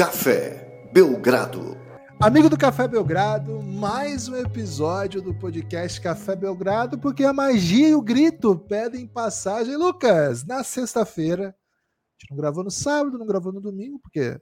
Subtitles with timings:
[0.00, 1.76] Café Belgrado.
[2.18, 7.94] Amigo do Café Belgrado, mais um episódio do podcast Café Belgrado, porque a magia e
[7.94, 9.76] o grito pedem passagem.
[9.76, 14.40] Lucas, na sexta-feira, a gente não gravou no sábado, não gravou no domingo, porque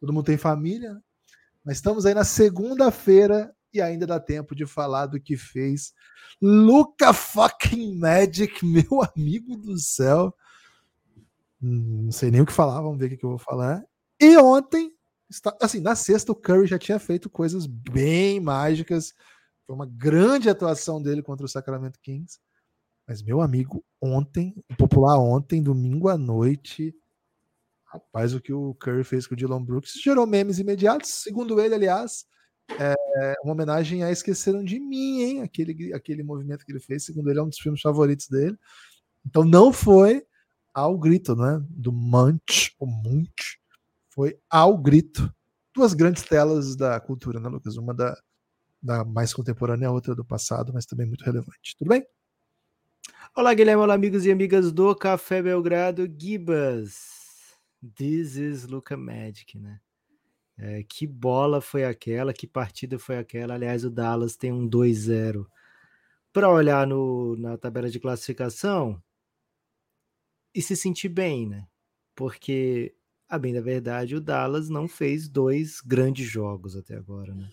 [0.00, 1.00] todo mundo tem família, né?
[1.64, 5.92] mas estamos aí na segunda-feira e ainda dá tempo de falar do que fez
[6.42, 10.34] Luca fucking Magic, meu amigo do céu.
[11.62, 13.84] Hum, não sei nem o que falar, vamos ver o que eu vou falar.
[14.20, 14.95] E ontem,
[15.60, 19.14] assim, na sexta, o Curry já tinha feito coisas bem mágicas.
[19.66, 22.38] Foi uma grande atuação dele contra o Sacramento Kings.
[23.06, 26.94] Mas, meu amigo, ontem, o popular ontem, domingo à noite,
[27.84, 31.10] rapaz, o que o Curry fez com o Dylan Brooks gerou memes imediatos.
[31.10, 32.26] Segundo ele, aliás,
[32.68, 35.42] é uma homenagem a Esqueceram de Mim, hein?
[35.42, 38.58] Aquele, aquele movimento que ele fez, segundo ele, é um dos filmes favoritos dele.
[39.24, 40.26] Então, não foi
[40.74, 41.64] ao grito, né?
[41.70, 43.60] Do Munch, o Munch,
[44.16, 45.30] foi ao grito.
[45.74, 47.76] Duas grandes telas da cultura, né, Lucas?
[47.76, 48.18] Uma da,
[48.82, 51.76] da mais contemporânea, a outra do passado, mas também muito relevante.
[51.78, 52.02] Tudo bem?
[53.36, 56.96] Olá, Guilherme, olá, amigos e amigas do Café Belgrado, Gibas.
[57.94, 59.78] This is Luca Magic, né?
[60.56, 63.52] É, que bola foi aquela, que partida foi aquela.
[63.52, 65.46] Aliás, o Dallas tem um 2-0.
[66.32, 69.02] Para olhar no, na tabela de classificação,
[70.54, 71.68] e se sentir bem, né?
[72.14, 72.94] Porque,
[73.28, 77.48] a bem da verdade, o Dallas não fez dois grandes jogos até agora, né?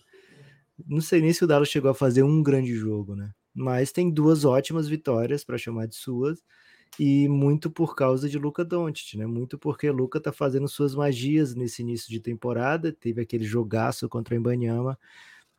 [0.86, 3.32] Não sei nem se o Dallas chegou a fazer um grande jogo, né?
[3.54, 6.42] Mas tem duas ótimas vitórias para chamar de suas
[6.98, 9.26] e muito por causa de Luca Doncic, né?
[9.26, 14.34] Muito porque Luca tá fazendo suas magias nesse início de temporada, teve aquele jogaço contra
[14.34, 14.98] o Embanyama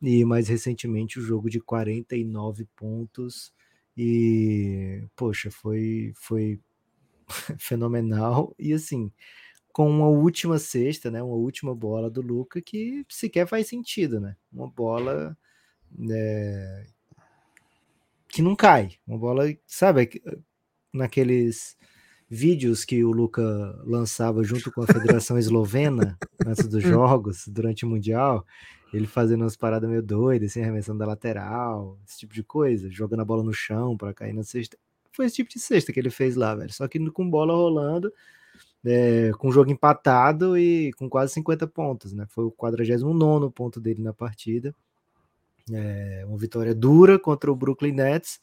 [0.02, 3.54] e mais recentemente o jogo de 49 pontos
[3.98, 6.60] e poxa, foi foi
[7.60, 8.56] fenomenal.
[8.60, 9.12] E assim,
[9.76, 11.22] com uma última cesta, né?
[11.22, 14.38] Uma última bola do Luca que sequer faz sentido, né?
[14.50, 15.38] Uma bola
[16.10, 16.86] é,
[18.30, 18.92] que não cai.
[19.06, 20.24] Uma bola, sabe,
[20.94, 21.76] naqueles
[22.30, 23.44] vídeos que o Luca
[23.84, 28.46] lançava junto com a Federação Eslovena antes dos jogos, durante o Mundial,
[28.94, 33.24] ele fazendo umas paradas meio doidas, assim, arremessando da lateral, esse tipo de coisa, jogando
[33.24, 34.78] a bola no chão para cair na cesta
[35.12, 36.74] foi esse tipo de cesta que ele fez lá, velho.
[36.74, 38.12] Só que com bola rolando,
[38.86, 42.26] é, com o jogo empatado e com quase 50 pontos, né?
[42.30, 44.76] Foi o 49 ponto dele na partida.
[45.72, 48.40] É, uma vitória dura contra o Brooklyn Nets.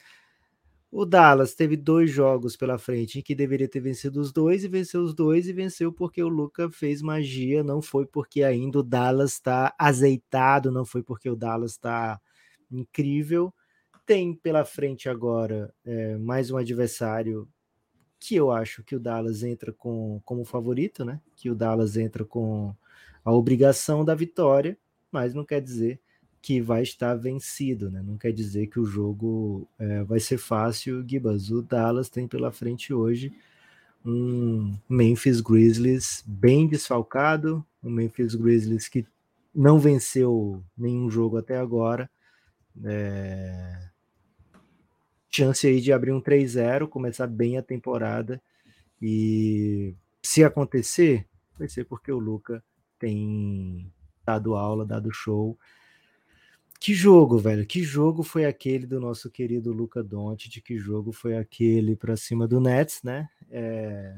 [0.90, 4.68] O Dallas teve dois jogos pela frente em que deveria ter vencido os dois e
[4.68, 8.82] venceu os dois e venceu porque o Luca fez magia, não foi porque ainda o
[8.82, 12.20] Dallas está azeitado, não foi porque o Dallas está
[12.70, 13.54] incrível
[14.06, 17.48] tem pela frente agora é, mais um adversário
[18.22, 21.20] que eu acho que o Dallas entra com, como favorito, né?
[21.34, 22.72] Que o Dallas entra com
[23.24, 24.78] a obrigação da vitória,
[25.10, 26.00] mas não quer dizer
[26.40, 28.00] que vai estar vencido, né?
[28.00, 31.50] Não quer dizer que o jogo é, vai ser fácil, Gibas.
[31.50, 33.32] O Dallas tem pela frente hoje
[34.04, 39.04] um Memphis Grizzlies bem desfalcado, um Memphis Grizzlies que
[39.52, 42.08] não venceu nenhum jogo até agora.
[42.84, 43.90] É,
[45.32, 48.40] chance aí de abrir um 3-0, começar bem a temporada.
[49.00, 51.26] E se acontecer,
[51.58, 52.62] vai ser porque o Luca
[52.98, 53.90] tem
[54.24, 55.58] dado aula, dado show.
[56.78, 57.66] Que jogo, velho?
[57.66, 60.60] Que jogo foi aquele do nosso querido Luca Doncic?
[60.60, 63.28] Que jogo foi aquele para cima do Nets, né?
[63.50, 64.14] É...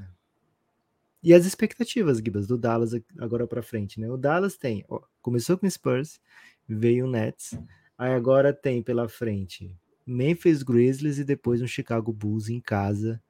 [1.23, 4.11] E as expectativas, Gibas, do Dallas agora para frente, né?
[4.11, 6.21] O Dallas tem, ó, começou com o Spurs,
[6.69, 7.59] veio o Nets,
[7.97, 9.75] aí agora tem pela frente
[10.07, 13.23] Memphis Grizzlies e depois um Chicago Bulls em casa.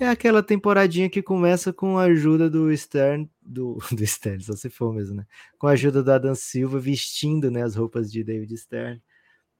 [0.00, 4.70] É aquela temporadinha que começa com a ajuda do Stern, do, do Stern, só se
[4.70, 5.26] for mesmo, né?
[5.58, 9.02] Com a ajuda do Adam Silva vestindo né, as roupas de David Stern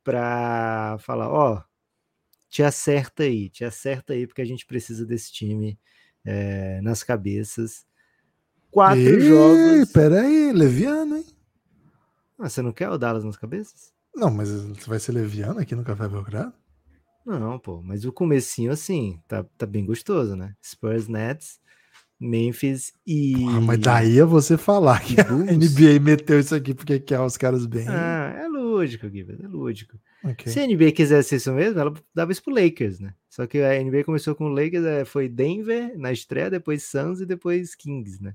[0.04, 1.62] para falar, ó, oh,
[2.48, 5.78] te acerta aí, te acerta aí, porque a gente precisa desse time
[6.24, 7.84] é, nas cabeças.
[8.70, 9.92] Quatro Ei, jogos.
[9.92, 11.26] Peraí, Leviano, hein?
[12.38, 13.92] Ah, você não quer o Dallas nas cabeças?
[14.18, 16.52] Não, mas você vai ser leviano aqui no Café Belgrado?
[17.24, 20.54] Não, pô, mas o comecinho, assim, tá, tá bem gostoso, né?
[20.64, 21.60] Spurs, Nets,
[22.18, 23.34] Memphis e...
[23.34, 27.36] Porra, mas daí é você falar que a NBA meteu isso aqui porque quer os
[27.36, 27.86] caras bem.
[27.86, 29.96] Ah, é lógico, Guilherme, é lógico.
[30.24, 30.52] Okay.
[30.52, 33.14] Se a NBA quisesse isso mesmo, ela dava isso pro Lakers, né?
[33.28, 37.20] Só que a NBA começou com o Lakers, é, foi Denver na estreia, depois Suns
[37.20, 38.34] e depois Kings, né?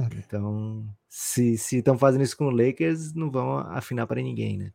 [0.00, 0.22] Okay.
[0.26, 4.72] Então, se estão fazendo isso com o Lakers, não vão afinar para ninguém, né?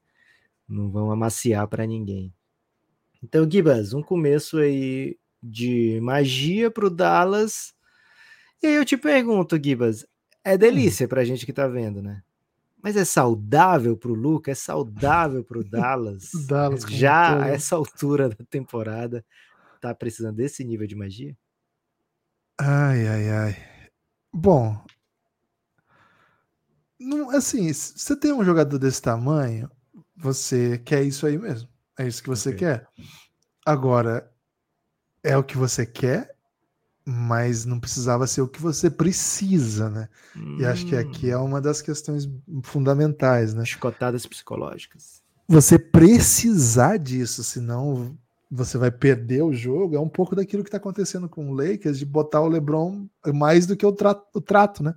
[0.67, 2.33] Não vão amaciar para ninguém.
[3.23, 7.73] Então, Gibas, um começo aí de magia para o Dallas.
[8.61, 10.05] E aí eu te pergunto, Gibas,
[10.43, 12.21] É delícia pra gente que tá vendo, né?
[12.81, 16.31] Mas é saudável pro Luca, é saudável pro Dallas.
[16.47, 19.25] Dallas Já a essa altura da temporada,
[19.79, 21.37] tá precisando desse nível de magia?
[22.59, 23.55] Ai, ai, ai.
[24.33, 24.83] Bom,
[26.99, 29.69] não, assim, você tem um jogador desse tamanho,
[30.15, 31.69] você quer isso aí mesmo.
[31.97, 32.53] É isso que você Ok.
[32.53, 32.87] quer.
[33.65, 34.31] Agora,
[35.23, 36.35] é o que você quer,
[37.05, 40.09] mas não precisava ser o que você precisa, né?
[40.57, 42.29] E acho que aqui é Hum, uma das questões
[42.63, 43.65] fundamentais, né?
[43.65, 45.23] Chicotadas psicológicas.
[45.47, 48.17] Você precisar disso, senão
[48.49, 49.95] você vai perder o jogo.
[49.95, 53.65] É um pouco daquilo que está acontecendo com o Lakers, de botar o LeBron mais
[53.65, 54.95] do que o trato, o trato né?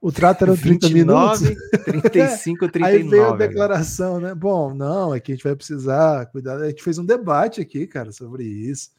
[0.00, 1.40] O trato era 30 minutos.
[1.84, 2.70] 35, 39.
[2.86, 4.34] Aí veio a declaração, né?
[4.34, 6.56] Bom, não, é que a gente vai precisar cuidar.
[6.56, 8.90] A gente fez um debate aqui, cara, sobre isso.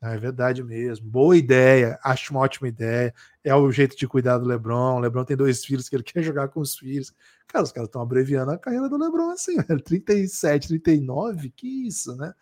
[0.00, 1.06] Ah, É verdade mesmo.
[1.10, 1.98] Boa ideia.
[2.04, 3.12] Acho uma ótima ideia.
[3.42, 4.96] É o jeito de cuidar do Lebron.
[4.96, 7.12] O Lebron tem dois filhos que ele quer jogar com os filhos.
[7.48, 9.80] Cara, os caras estão abreviando a carreira do Lebron assim, velho.
[9.82, 12.32] 37, 39, que isso, né?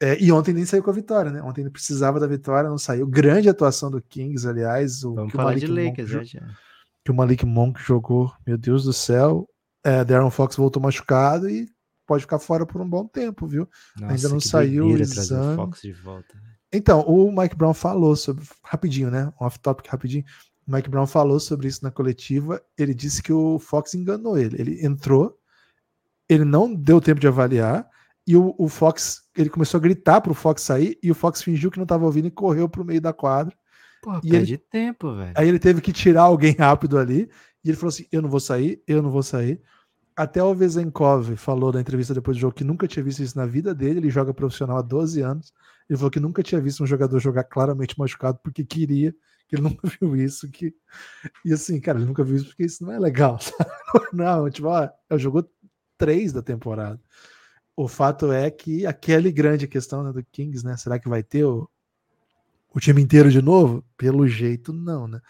[0.00, 1.42] É, e ontem nem saiu com a vitória, né?
[1.42, 3.06] Ontem ele precisava da vitória, não saiu.
[3.06, 5.04] Grande atuação do Kings, aliás.
[5.04, 6.46] O, Vamos falar Malik de Monk Lakers, já, já.
[7.04, 9.48] Que o Malik Monk jogou, meu Deus do céu.
[9.84, 11.68] É, Darren Fox voltou machucado e
[12.06, 13.68] pode ficar fora por um bom tempo, viu?
[13.98, 15.52] Nossa, não que saiu o exame.
[15.52, 16.34] o Fox de volta.
[16.72, 18.44] Então, o Mike Brown falou sobre.
[18.62, 19.32] Rapidinho, né?
[19.40, 20.24] Um off-topic rapidinho.
[20.66, 22.60] O Mike Brown falou sobre isso na coletiva.
[22.76, 24.60] Ele disse que o Fox enganou ele.
[24.60, 25.38] Ele entrou,
[26.28, 27.88] ele não deu tempo de avaliar,
[28.26, 29.22] e o, o Fox.
[29.36, 32.28] Ele começou a gritar pro Fox sair, e o Fox fingiu que não estava ouvindo
[32.28, 33.56] e correu pro meio da quadra.
[34.02, 35.32] Pô, E perde tempo, velho.
[35.34, 37.28] Aí ele teve que tirar alguém rápido ali.
[37.64, 39.60] E ele falou assim: Eu não vou sair, eu não vou sair.
[40.16, 43.46] Até o Vezenkov falou na entrevista depois do jogo que nunca tinha visto isso na
[43.46, 44.00] vida dele.
[44.00, 45.52] Ele joga profissional há 12 anos.
[45.88, 49.14] Ele falou que nunca tinha visto um jogador jogar claramente machucado porque queria,
[49.46, 50.50] que ele nunca viu isso.
[50.50, 50.74] Que...
[51.44, 53.38] E assim, cara, ele nunca viu isso porque isso não é legal.
[53.40, 53.70] sabe?
[54.12, 55.48] Não, tipo, ó, ele jogou
[55.96, 57.00] três da temporada.
[57.76, 60.76] O fato é que aquele grande questão né, do Kings, né?
[60.76, 61.70] Será que vai ter o,
[62.74, 63.84] o time inteiro de novo?
[63.96, 65.20] Pelo jeito, não, né?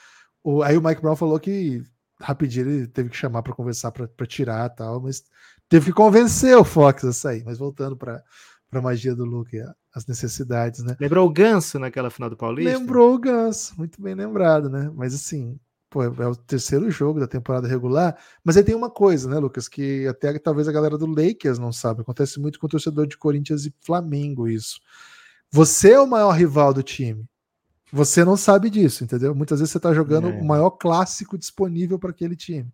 [0.43, 1.83] O, aí o Mike Brown falou que
[2.21, 5.23] rapidinho ele teve que chamar para conversar para tirar tal, mas
[5.69, 7.45] teve que convencer o Fox a sair.
[7.45, 8.23] Mas voltando para
[8.73, 9.57] a magia do Luke,
[9.95, 10.97] as necessidades, né?
[11.01, 12.77] Lembrou o Ganso naquela final do Paulista?
[12.77, 14.91] Lembrou o Ganso, muito bem lembrado, né?
[14.95, 15.59] Mas assim,
[15.91, 18.17] pô, é o terceiro jogo da temporada regular.
[18.45, 21.73] Mas aí tem uma coisa, né, Lucas, que até talvez a galera do Lakers não
[21.73, 22.03] sabe.
[22.03, 24.81] Acontece muito com o torcedor de Corinthians e Flamengo isso.
[25.51, 27.25] Você é o maior rival do time.
[27.91, 29.35] Você não sabe disso, entendeu?
[29.35, 30.33] Muitas vezes você tá jogando É.
[30.33, 32.71] o maior clássico disponível para aquele time.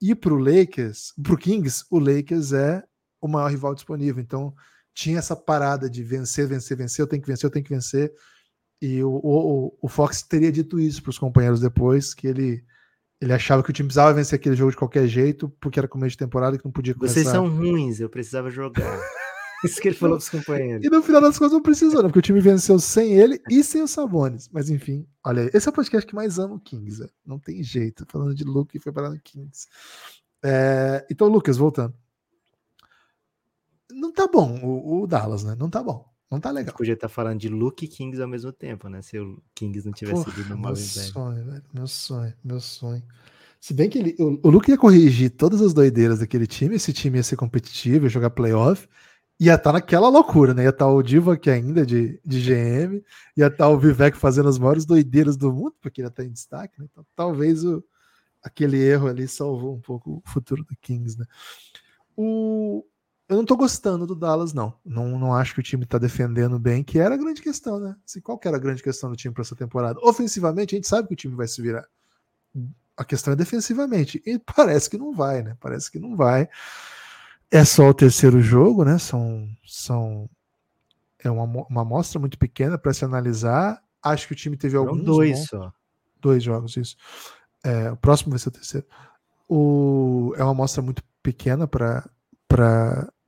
[0.00, 2.82] E pro Lakers, pro Kings, o Lakers é
[3.20, 4.20] o maior rival disponível.
[4.22, 4.52] Então,
[4.94, 8.12] tinha essa parada de vencer, vencer, vencer, eu tenho que vencer, eu tenho que vencer.
[8.82, 12.64] E o, o, o Fox teria dito isso para os companheiros depois, que ele,
[13.20, 16.10] ele achava que o time precisava vencer aquele jogo de qualquer jeito, porque era começo
[16.12, 17.14] de temporada e que não podia começar.
[17.14, 18.98] Vocês são ruins, eu precisava jogar.
[19.64, 20.84] Isso que ele falou pros companheiros.
[20.84, 22.08] E no final das contas não precisou, né?
[22.08, 24.48] Porque o time venceu sem ele e sem os Sabonis.
[24.52, 25.50] Mas enfim, olha aí.
[25.52, 27.00] Esse é o podcast que mais ama o Kings.
[27.00, 27.08] né?
[27.26, 28.06] Não tem jeito.
[28.08, 29.66] Falando de Luke e foi parar no Kings.
[30.44, 31.94] É, então, Lucas, voltando.
[33.90, 35.56] Não tá bom o, o Dallas, né?
[35.58, 36.08] Não tá bom.
[36.30, 36.74] Não tá legal.
[36.76, 39.00] Podia estar falando de Luke e Kings ao mesmo tempo, né?
[39.02, 41.64] Se o Kings não tivesse Porra, ido no meu sonho, velho.
[41.72, 43.02] Meu sonho, meu sonho.
[43.60, 46.92] Se bem que ele, o, o Luke ia corrigir todas as doideiras daquele time, esse
[46.92, 48.86] time ia ser competitivo, ia jogar playoff,
[49.38, 50.64] ia estar naquela loucura, né?
[50.64, 53.02] Ia estar o Divock ainda de, de GM,
[53.36, 56.80] ia estar o Vivek fazendo as maiores doideiras do mundo, porque ele estar em destaque,
[56.80, 56.86] né?
[56.90, 57.84] Então talvez o,
[58.42, 61.24] aquele erro ali salvou um pouco o futuro do Kings, né?
[62.16, 62.84] O,
[63.28, 64.74] eu não tô gostando do Dallas, não.
[64.84, 67.94] Não, não acho que o time tá defendendo bem, que era a grande questão, né?
[68.04, 70.00] Assim, qual que era a grande questão do time para essa temporada?
[70.02, 71.86] Ofensivamente, a gente sabe que o time vai se virar.
[72.96, 74.20] A questão é defensivamente.
[74.26, 75.56] E parece que não vai, né?
[75.60, 76.48] Parece que não vai.
[77.50, 78.98] É só o terceiro jogo, né?
[78.98, 79.48] São.
[79.66, 80.28] são
[81.22, 83.82] é uma, uma amostra muito pequena para se analisar.
[84.02, 85.02] Acho que o time teve alguns.
[85.02, 85.72] dois bons- só.
[86.20, 86.96] dois jogos, isso.
[87.64, 88.86] É, o próximo vai ser o terceiro.
[89.48, 92.08] O, é uma amostra muito pequena para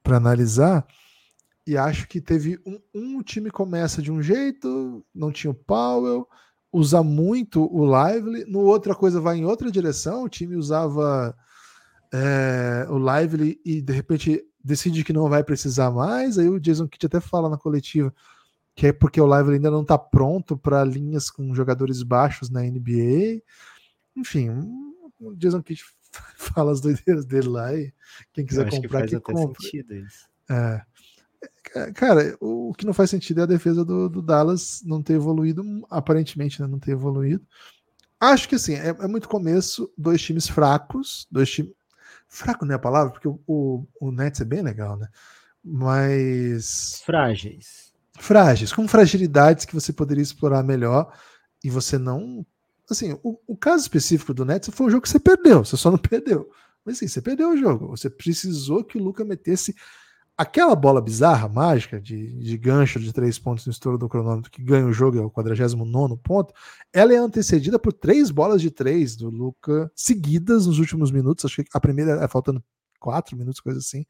[0.04, 0.86] analisar.
[1.66, 6.28] E acho que teve um, um time começa de um jeito, não tinha o Powell,
[6.72, 11.36] usa muito o Lively, no outra coisa vai em outra direção, o time usava
[12.12, 16.86] é, o Lively e de repente decide que não vai precisar mais, aí o Jason
[16.86, 18.12] Kidd até fala na coletiva
[18.74, 22.62] que é porque o Lively ainda não está pronto para linhas com jogadores baixos na
[22.62, 23.42] NBA.
[24.16, 24.48] Enfim,
[25.20, 25.82] o Jason Kidd
[26.36, 27.92] fala as doideiras dele lá e
[28.32, 29.68] quem quiser que comprar, que até compra.
[30.48, 30.82] É.
[31.74, 35.14] É, Cara, o que não faz sentido é a defesa do, do Dallas não ter
[35.14, 37.46] evoluído, aparentemente, né, não ter evoluído.
[38.18, 41.72] Acho que assim, é, é, muito começo, dois times fracos, dois times.
[42.30, 45.08] Fraco não é a palavra, porque o, o, o Nets é bem legal, né?
[45.62, 47.02] Mas.
[47.04, 47.92] Frágeis.
[48.18, 51.12] Frágeis, com fragilidades que você poderia explorar melhor
[51.62, 52.46] e você não.
[52.88, 55.90] Assim, o, o caso específico do Nets foi um jogo que você perdeu, você só
[55.90, 56.48] não perdeu.
[56.84, 57.88] Mas assim, você perdeu o jogo.
[57.88, 59.74] Você precisou que o Luca metesse
[60.40, 64.62] aquela bola bizarra, mágica, de, de gancho de três pontos no estouro do cronômetro, que
[64.62, 66.54] ganha o jogo, é o 49 ponto,
[66.90, 71.44] ela é antecedida por três bolas de três do Luca seguidas nos últimos minutos.
[71.44, 72.64] Acho que a primeira é faltando
[72.98, 74.06] quatro minutos, coisa assim.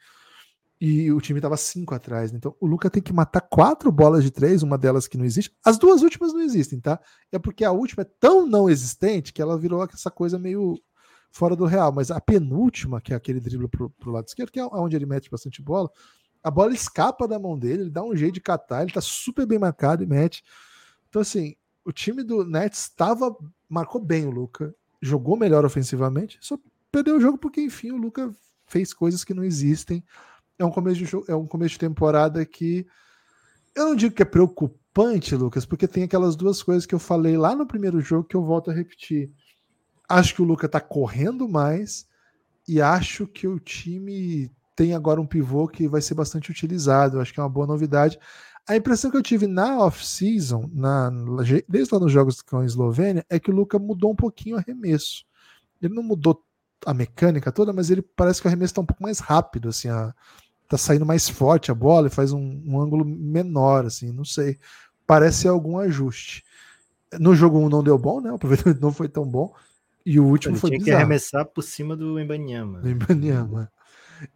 [0.81, 2.33] E o time estava cinco atrás.
[2.33, 5.53] Então o Luca tem que matar quatro bolas de três, uma delas que não existe.
[5.65, 7.01] As duas últimas não existem, tá?
[7.33, 10.81] É porque a última é tão não existente que ela virou essa coisa meio
[11.33, 11.93] fora do real.
[11.93, 15.07] Mas a penúltima, que é aquele drible pro, pro lado esquerdo, que é onde ele
[15.07, 15.91] mete bastante bola,
[16.42, 19.47] a bola escapa da mão dele, ele dá um jeito de catar, ele tá super
[19.47, 20.42] bem marcado e mete.
[21.09, 21.54] Então, assim,
[21.85, 23.35] o time do Nets estava.
[23.68, 26.59] marcou bem o Luca, jogou melhor ofensivamente, só
[26.90, 28.35] perdeu o jogo porque, enfim, o Luca
[28.66, 30.02] fez coisas que não existem.
[30.59, 32.87] É um começo de, é um começo de temporada que
[33.75, 37.37] eu não digo que é preocupante, Lucas, porque tem aquelas duas coisas que eu falei
[37.37, 39.30] lá no primeiro jogo que eu volto a repetir.
[40.09, 42.06] Acho que o Luca tá correndo mais
[42.66, 44.50] e acho que o time
[44.81, 47.21] tem agora um pivô que vai ser bastante utilizado.
[47.21, 48.19] Acho que é uma boa novidade.
[48.67, 51.11] A impressão que eu tive na off-season, na,
[51.69, 54.59] desde lá nos jogos com a Eslovênia, é que o Luca mudou um pouquinho o
[54.59, 55.27] arremesso.
[55.83, 56.43] Ele não mudou
[56.87, 59.89] a mecânica toda, mas ele parece que o arremesso está um pouco mais rápido, assim,
[59.89, 60.15] a,
[60.67, 64.59] tá saindo mais forte a bola e faz um, um ângulo menor, assim, não sei.
[65.07, 66.43] Parece algum ajuste.
[67.19, 68.33] No jogo 1 um não deu bom, né?
[68.33, 69.53] O aproveitamento não foi tão bom.
[70.07, 70.97] E o último ele foi tinha bizarro.
[70.97, 72.81] que arremessar por cima do Embanyama.
[72.81, 73.71] Do Embanyama.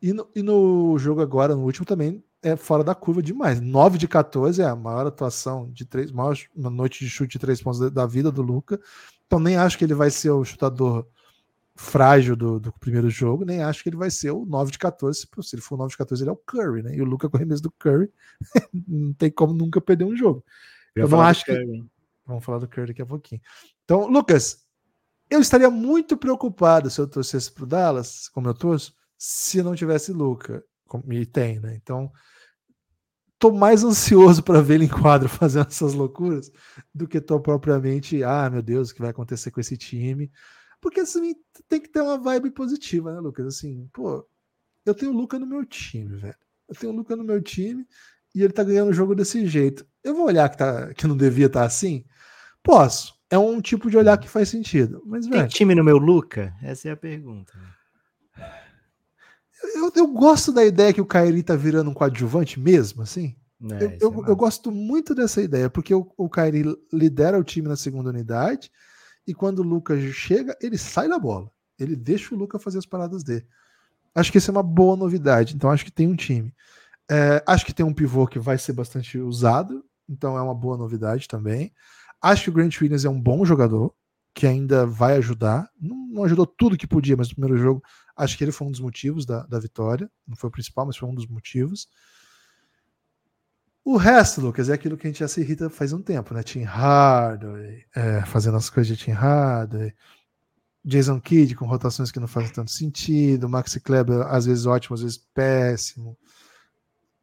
[0.00, 3.60] E no, e no jogo agora, no último, também é fora da curva demais.
[3.60, 7.38] 9 de 14 é a maior atuação de três, maior uma noite de chute de
[7.38, 8.80] três pontos da, da vida do Luca.
[9.26, 11.06] Então nem acho que ele vai ser o chutador
[11.74, 15.20] frágil do, do, primeiro jogo, nem acho que ele vai ser o 9 de 14.
[15.20, 16.94] Se ele for o 9 de 14, ele é o Curry, né?
[16.94, 18.10] E o Luca com o remesso do Curry
[18.86, 20.44] não tem como nunca perder um jogo.
[20.94, 21.84] Eu, eu não acho que.
[22.26, 23.40] Vamos falar do Curry daqui a pouquinho.
[23.84, 24.64] Então, Lucas,
[25.28, 29.74] eu estaria muito preocupado se eu torcesse para o Dallas, como eu torço, se não
[29.74, 30.64] tivesse Luca.
[31.10, 31.74] E tem, né?
[31.74, 32.12] Então,
[33.38, 36.50] tô mais ansioso para ver ele em quadro fazendo essas loucuras
[36.94, 40.30] do que tô propriamente, ah, meu Deus, o que vai acontecer com esse time?
[40.80, 41.34] Porque assim,
[41.68, 43.46] tem que ter uma vibe positiva, né, Lucas?
[43.46, 44.26] Assim, pô,
[44.84, 46.36] eu tenho o Luca no meu time, velho.
[46.68, 47.86] Eu tenho o Luca no meu time
[48.34, 49.86] e ele tá ganhando o jogo desse jeito.
[50.02, 52.04] Eu vou olhar que, tá, que não devia estar tá assim?
[52.62, 53.14] Posso.
[53.30, 55.02] É um tipo de olhar que faz sentido.
[55.06, 56.54] Mas, velho, Tem time no meu Luca?
[56.62, 57.52] Essa é a pergunta.
[59.74, 63.34] Eu, eu gosto da ideia que o Kairi tá virando um coadjuvante mesmo, assim.
[63.72, 67.44] É, eu, eu, é eu, gosto muito dessa ideia, porque o, o Kairi lidera o
[67.44, 68.70] time na segunda unidade,
[69.26, 71.50] e quando o Lucas chega, ele sai da bola.
[71.78, 73.46] Ele deixa o Lucas fazer as paradas dele.
[74.14, 75.54] Acho que isso é uma boa novidade.
[75.54, 76.54] Então, acho que tem um time.
[77.10, 80.76] É, acho que tem um pivô que vai ser bastante usado, então é uma boa
[80.76, 81.72] novidade também.
[82.20, 83.94] Acho que o Grant Williams é um bom jogador,
[84.34, 85.68] que ainda vai ajudar.
[85.80, 87.82] Não, não ajudou tudo que podia, mas no primeiro jogo
[88.16, 90.10] Acho que ele foi um dos motivos da, da vitória.
[90.26, 91.88] Não foi o principal, mas foi um dos motivos.
[93.84, 96.42] O resto, Lucas, é aquilo que a gente já se irrita faz um tempo, né?
[96.42, 99.92] Tim Hardaway, é, fazendo as coisas de Tim Hardaway,
[100.82, 105.02] Jason Kidd com rotações que não fazem tanto sentido, Maxi Kleber às vezes ótimo, às
[105.02, 106.16] vezes péssimo,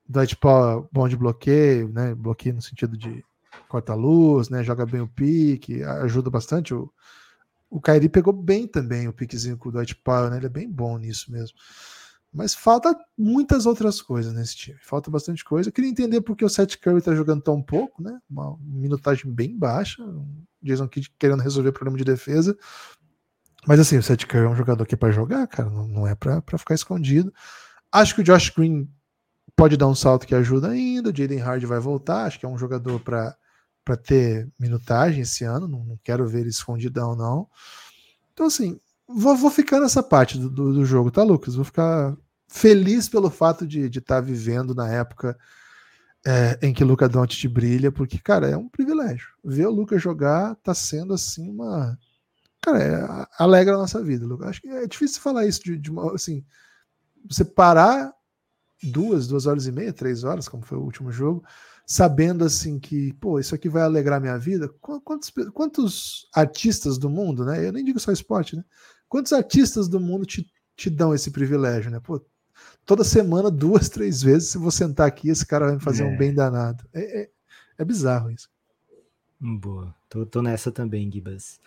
[0.07, 2.13] Dwight Powell bom de bloqueio, né?
[2.13, 3.23] Bloqueio no sentido de
[3.71, 4.63] corta-luz, né?
[4.63, 6.91] Joga bem o pique, ajuda bastante o,
[7.69, 10.37] o Kairi pegou bem também o piquezinho com o Dwight Powell, né?
[10.37, 11.57] Ele é bem bom nisso mesmo.
[12.33, 14.77] Mas falta muitas outras coisas nesse time.
[14.81, 15.69] Falta bastante coisa.
[15.69, 18.19] Eu queria entender por que o Seth Curry tá jogando tão pouco, né?
[18.29, 20.03] Uma minutagem bem baixa.
[20.03, 20.25] O
[20.61, 22.57] Jason Kidd querendo resolver o problema de defesa.
[23.65, 25.69] Mas assim, o Seth Curry é um jogador que é para jogar, cara.
[25.69, 27.33] Não, não é para ficar escondido.
[27.91, 28.89] Acho que o Josh Green
[29.55, 31.09] pode dar um salto que ajuda ainda.
[31.09, 32.25] O Jaden Hard vai voltar.
[32.25, 33.35] Acho que é um jogador para
[33.91, 37.49] para ter minutagem esse ano, não, não, quero ver ele escondidão, não.
[38.31, 41.55] Então, assim, vou, vou ficar nessa parte do, do, do, jogo, tá, Lucas?
[41.55, 42.15] Vou ficar
[42.47, 45.37] feliz pelo fato de estar tá vivendo na época
[46.25, 49.27] é, em que Luca Doncic brilha, porque, cara, é um privilégio.
[49.43, 51.99] Ver o Lucas jogar tá sendo, assim, uma...
[52.61, 54.47] Cara, é, alegra a nossa vida, Lucas.
[54.47, 56.45] Acho que é difícil falar isso de, de uma, assim,
[57.27, 58.13] você parar
[58.81, 61.43] duas, duas horas e meia, três horas, como foi o último jogo,
[61.91, 64.69] sabendo assim que, pô, isso aqui vai alegrar minha vida.
[64.79, 67.67] Quantos, quantos artistas do mundo, né?
[67.67, 68.63] Eu nem digo só esporte, né?
[69.09, 71.99] Quantos artistas do mundo te, te dão esse privilégio, né?
[71.99, 72.25] Pô,
[72.85, 76.05] toda semana, duas, três vezes, se vou sentar aqui, esse cara vai me fazer é.
[76.05, 76.85] um bem danado.
[76.93, 77.29] É, é,
[77.77, 78.49] é, bizarro isso.
[79.37, 79.93] Boa.
[80.07, 81.59] Tô, tô nessa também, Gibas.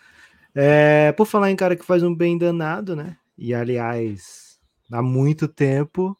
[0.54, 3.18] É, por falar em cara que faz um bem danado, né?
[3.36, 4.58] E aliás,
[4.90, 6.16] há muito tempo,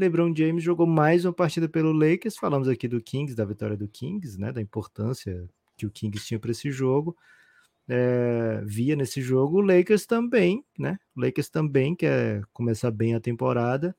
[0.00, 2.36] LeBron James jogou mais uma partida pelo Lakers.
[2.36, 4.50] Falamos aqui do Kings, da vitória do Kings, né?
[4.50, 7.14] Da importância que o Kings tinha para esse jogo.
[7.86, 10.98] É, via nesse jogo o Lakers também, né?
[11.14, 13.94] O Lakers também quer começar bem a temporada.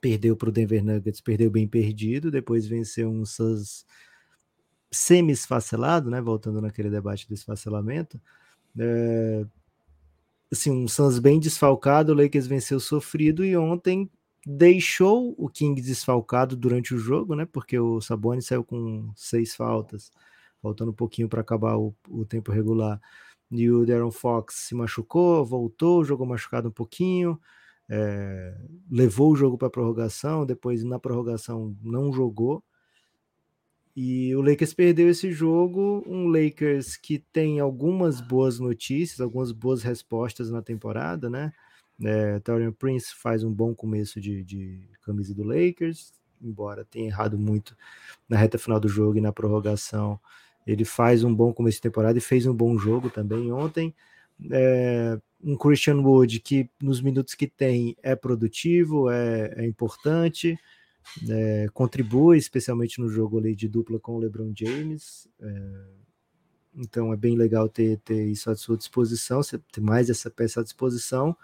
[0.00, 2.30] Perdeu para o Denver Nuggets, perdeu bem perdido.
[2.30, 3.84] Depois venceu um Suns
[4.90, 6.22] semi-esfacelado, né?
[6.22, 8.18] Voltando naquele debate do esfacelamento.
[8.78, 9.44] É,
[10.50, 14.10] assim, um Suns bem desfalcado, o Lakers venceu sofrido e ontem
[14.48, 17.44] deixou o Kings desfalcado durante o jogo, né?
[17.44, 20.12] Porque o Sabonis saiu com seis faltas,
[20.62, 23.00] faltando um pouquinho para acabar o, o, tempo regular.
[23.50, 27.40] E o Darren Fox se machucou, voltou, jogou machucado um pouquinho,
[27.88, 28.56] é,
[28.88, 32.62] levou o jogo para prorrogação, depois na prorrogação não jogou.
[33.96, 39.82] E o Lakers perdeu esse jogo, um Lakers que tem algumas boas notícias, algumas boas
[39.82, 41.52] respostas na temporada, né?
[42.04, 42.40] É,
[42.78, 46.12] Prince faz um bom começo de, de camisa do Lakers,
[46.42, 47.76] embora tenha errado muito
[48.28, 50.20] na reta final do jogo e na prorrogação.
[50.66, 53.94] Ele faz um bom começo de temporada e fez um bom jogo também ontem.
[54.50, 60.58] É, um Christian Wood que nos minutos que tem é produtivo, é, é importante
[61.28, 65.28] é, contribui, especialmente no jogo ali de dupla com o LeBron James.
[65.40, 65.84] É,
[66.74, 70.62] então é bem legal ter, ter isso à sua disposição, ter mais essa peça à
[70.62, 71.36] disposição.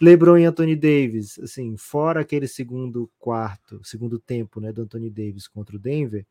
[0.00, 5.48] LeBron e Anthony Davis, assim, fora aquele segundo quarto, segundo tempo, né, do Anthony Davis
[5.48, 6.26] contra o Denver,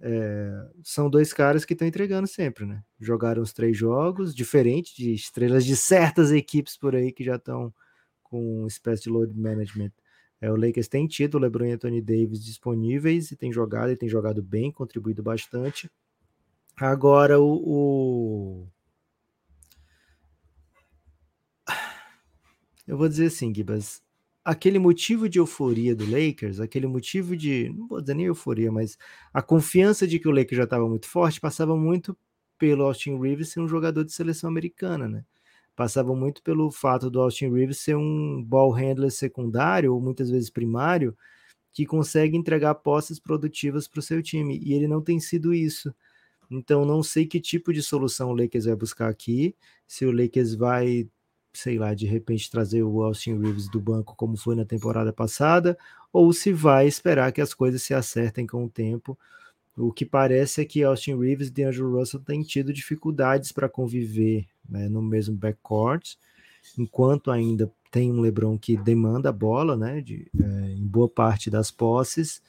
[0.00, 2.84] é, são dois caras que estão entregando sempre, né?
[3.00, 7.74] Jogaram os três jogos, diferente de estrelas de certas equipes por aí que já estão
[8.22, 9.90] com espécie de load management
[10.40, 13.96] é, o Lakers tem tido o LeBron e Anthony Davis disponíveis e tem jogado, e
[13.96, 15.90] tem jogado bem, contribuído bastante.
[16.76, 18.68] Agora o, o...
[22.88, 24.02] eu vou dizer assim, Gibas,
[24.44, 28.98] aquele motivo de euforia do Lakers, aquele motivo de, não vou dizer nem euforia, mas
[29.32, 32.16] a confiança de que o Lakers já estava muito forte, passava muito
[32.58, 35.24] pelo Austin Reeves ser um jogador de seleção americana, né?
[35.78, 40.50] passava muito pelo fato do Austin Reeves ser um ball handler secundário ou muitas vezes
[40.50, 41.16] primário
[41.72, 45.94] que consegue entregar posses produtivas para o seu time e ele não tem sido isso.
[46.50, 49.54] Então não sei que tipo de solução o Lakers vai buscar aqui,
[49.86, 51.08] se o Lakers vai,
[51.58, 55.76] sei lá, de repente trazer o Austin Reeves do banco como foi na temporada passada,
[56.12, 59.18] ou se vai esperar que as coisas se acertem com o tempo.
[59.76, 64.46] O que parece é que Austin Reeves e DeAngelo Russell têm tido dificuldades para conviver
[64.68, 66.14] né, no mesmo backcourt,
[66.78, 71.50] enquanto ainda tem um LeBron que demanda a bola, né, de, é, em boa parte
[71.50, 72.40] das posses,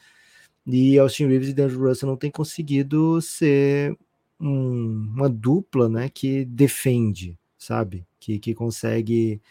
[0.67, 3.97] e Austin Reeves e DeAngelo Russell não têm conseguido ser
[4.39, 9.41] um, uma dupla, né, que defende, sabe, que, que consegue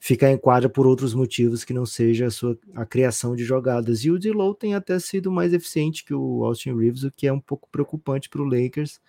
[0.00, 4.04] ficar em quadra por outros motivos que não seja a sua a criação de jogadas.
[4.04, 7.32] E o D'Lo tem até sido mais eficiente que o Austin Reeves, o que é
[7.32, 9.00] um pouco preocupante para o Lakers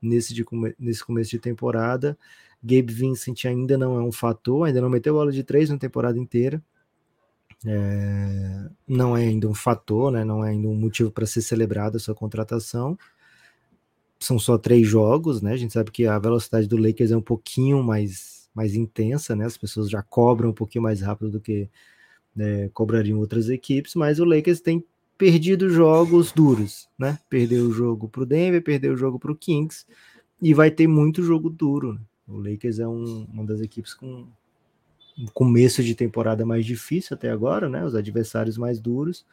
[0.00, 0.44] nesse, de,
[0.78, 2.18] nesse começo de temporada.
[2.62, 6.18] Gabe Vincent ainda não é um fator, ainda não meteu bola de três na temporada
[6.18, 6.62] inteira.
[7.66, 10.24] É, não é ainda um fator, né?
[10.24, 12.96] não é ainda um motivo para ser celebrada a sua contratação.
[14.20, 15.52] São só três jogos, né?
[15.52, 19.44] A gente sabe que a velocidade do Lakers é um pouquinho mais, mais intensa, né?
[19.44, 21.68] As pessoas já cobram um pouquinho mais rápido do que
[22.34, 24.84] né, cobrariam outras equipes, mas o Lakers tem
[25.16, 27.18] perdido jogos duros, né?
[27.28, 29.84] Perdeu o jogo para o Denver, perdeu o jogo para o Kings
[30.40, 31.94] e vai ter muito jogo duro.
[31.94, 32.00] Né?
[32.28, 34.26] O Lakers é um, uma das equipes com
[35.18, 37.84] um começo de temporada mais difícil até agora, né?
[37.84, 39.26] Os adversários mais duros,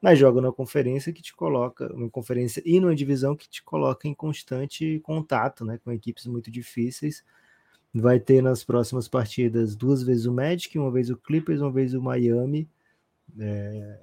[0.00, 4.08] mas joga na conferência que te coloca, uma conferência e numa divisão que te coloca
[4.08, 5.78] em constante contato, né?
[5.84, 7.24] Com equipes muito difíceis.
[7.92, 11.92] Vai ter nas próximas partidas duas vezes o Magic, uma vez o Clippers, uma vez
[11.94, 12.68] o Miami.
[13.38, 14.00] É,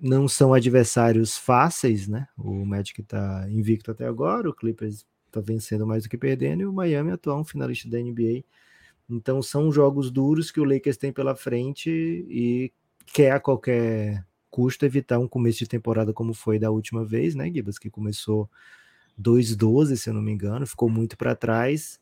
[0.00, 2.28] não são adversários fáceis, né?
[2.36, 6.66] O Magic está invicto até agora, o Clippers tá vencendo mais do que perdendo, e
[6.66, 8.44] o Miami atual um finalista da NBA.
[9.10, 12.72] Então são jogos duros que o Lakers tem pela frente e
[13.06, 17.50] quer a qualquer custo evitar um começo de temporada como foi da última vez, né,
[17.50, 18.48] Gibas, que começou
[19.20, 22.00] 2-12, se eu não me engano, ficou muito para trás.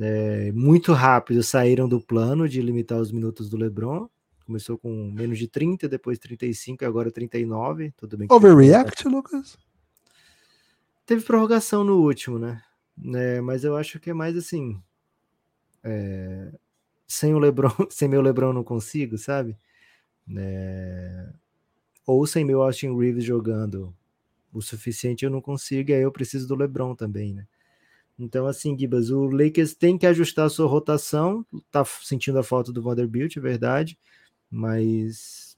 [0.00, 4.08] É, muito rápido saíram do plano de limitar os minutos do LeBron.
[4.44, 7.92] Começou com menos de 30, depois 35 e agora 39.
[7.96, 8.28] Tudo bem.
[8.30, 9.58] Overreact, Lucas?
[11.04, 12.62] Teve prorrogação no último, né?
[13.14, 14.80] É, mas eu acho que é mais assim.
[15.82, 16.52] É,
[17.06, 19.56] sem o Lebron, sem meu Lebron não consigo, sabe?
[20.36, 21.28] É,
[22.08, 23.94] ou sem meu Austin Reeves jogando
[24.50, 27.46] o suficiente eu não consigo, e aí eu preciso do LeBron também, né?
[28.18, 31.44] Então, assim, Gibas, o Lakers tem que ajustar a sua rotação.
[31.70, 33.96] Tá sentindo a falta do Vanderbilt, é verdade,
[34.50, 35.56] mas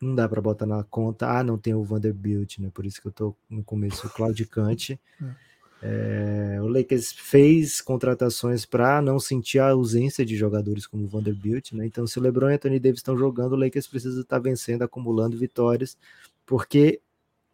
[0.00, 1.30] não dá para botar na conta.
[1.30, 2.70] Ah, não tem o Vanderbilt, né?
[2.74, 5.00] Por isso que eu tô no começo claudicante.
[5.22, 5.30] É,
[6.62, 11.86] o Lakers fez contratações para não sentir a ausência de jogadores como o Vanderbilt, né?
[11.86, 14.82] Então, se o LeBron e Anthony Davis estão jogando, o Lakers precisa estar tá vencendo,
[14.82, 15.96] acumulando vitórias,
[16.44, 17.00] porque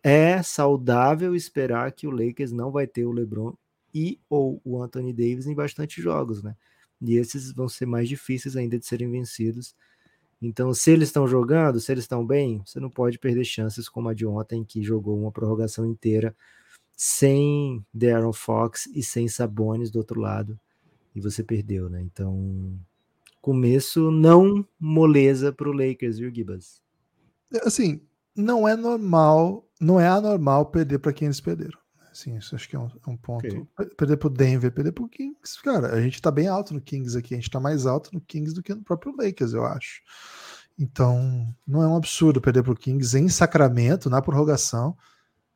[0.02, 3.54] é saudável esperar que o Lakers não vai ter o LeBron
[3.94, 6.56] e ou o Anthony Davis em bastante jogos, né?
[7.00, 9.74] E esses vão ser mais difíceis ainda de serem vencidos.
[10.40, 14.08] Então, se eles estão jogando, se eles estão bem, você não pode perder chances como
[14.08, 16.34] a de ontem, que jogou uma prorrogação inteira
[16.96, 20.59] sem Darren Fox e sem Sabonis do outro lado,
[21.14, 22.00] e você perdeu, né?
[22.02, 22.78] Então,
[23.40, 26.83] começo não moleza para o Lakers, viu, Gibas?
[27.62, 28.00] Assim,
[28.35, 31.78] não é normal, não é anormal perder para quem eles perderam.
[32.12, 33.44] Sim, isso acho que é um, é um ponto.
[33.44, 33.87] Okay.
[33.96, 37.35] Perder pro Denver, perder pro Kings, cara, a gente tá bem alto no Kings aqui,
[37.35, 40.00] a gente tá mais alto no Kings do que no próprio Lakers, eu acho.
[40.78, 44.96] Então, não é um absurdo perder pro Kings em Sacramento, na prorrogação,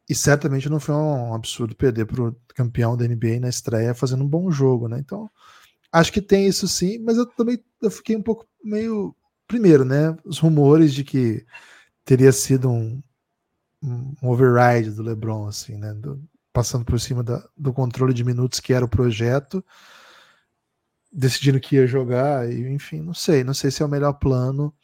[0.08, 4.28] e certamente não foi um absurdo perder pro campeão da NBA na estreia fazendo um
[4.28, 4.98] bom jogo, né?
[4.98, 5.30] Então,
[5.92, 9.14] acho que tem isso sim, mas eu também eu fiquei um pouco meio.
[9.46, 10.16] Primeiro, né?
[10.24, 11.44] Os rumores de que
[12.04, 13.02] teria sido um,
[13.82, 15.92] um override do LeBron, assim, né?
[15.94, 19.64] Do, passando por cima da, do controle de minutos que era o projeto,
[21.12, 24.74] decidindo que ia jogar, e enfim, não sei, não sei se é o melhor plano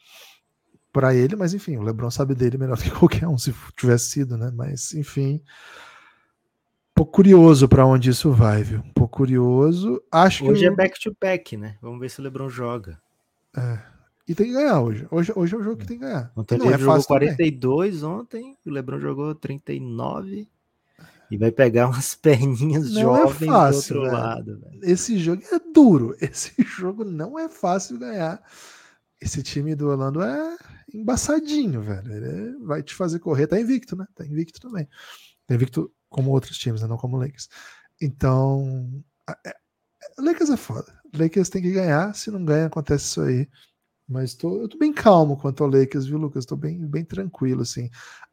[0.95, 4.37] para ele, mas enfim, o LeBron sabe dele melhor que qualquer um se tivesse sido,
[4.37, 4.49] né?
[4.55, 8.79] Mas enfim, um pouco curioso para onde isso vai, viu?
[8.79, 10.01] Um pouco curioso.
[10.09, 11.75] Acho hoje que é back to back, né?
[11.81, 12.97] Vamos ver se o LeBron joga.
[13.57, 13.77] É.
[14.25, 15.05] E tem que ganhar hoje.
[15.11, 16.31] Hoje, hoje é o jogo que tem que ganhar.
[16.33, 18.15] Ontem ele é jogou 42 também.
[18.15, 20.47] ontem, o LeBron jogou 39.
[21.29, 24.23] E vai pegar umas perninhas não é jovens é fácil, do outro velho.
[24.23, 24.59] lado.
[24.59, 24.79] Velho.
[24.81, 26.15] Esse jogo é duro.
[26.21, 28.41] Esse jogo não é fácil ganhar.
[29.19, 30.55] Esse time do Orlando é
[31.01, 32.11] embaçadinho, velho.
[32.11, 33.47] Ele vai te fazer correr.
[33.47, 34.05] Tá invicto, né?
[34.15, 34.87] Tá invicto também.
[35.47, 36.87] Tá invicto como outros times, né?
[36.87, 37.49] não como o Lakers.
[38.01, 39.03] Então,
[39.45, 39.55] é,
[40.17, 40.99] Lakers é foda.
[41.13, 42.13] Lakers tem que ganhar.
[42.15, 43.47] Se não ganha, acontece isso aí.
[44.07, 46.45] Mas tô, eu tô bem calmo quanto ao Lakers, viu, Lucas?
[46.45, 47.89] Tô bem, bem tranquilo, assim.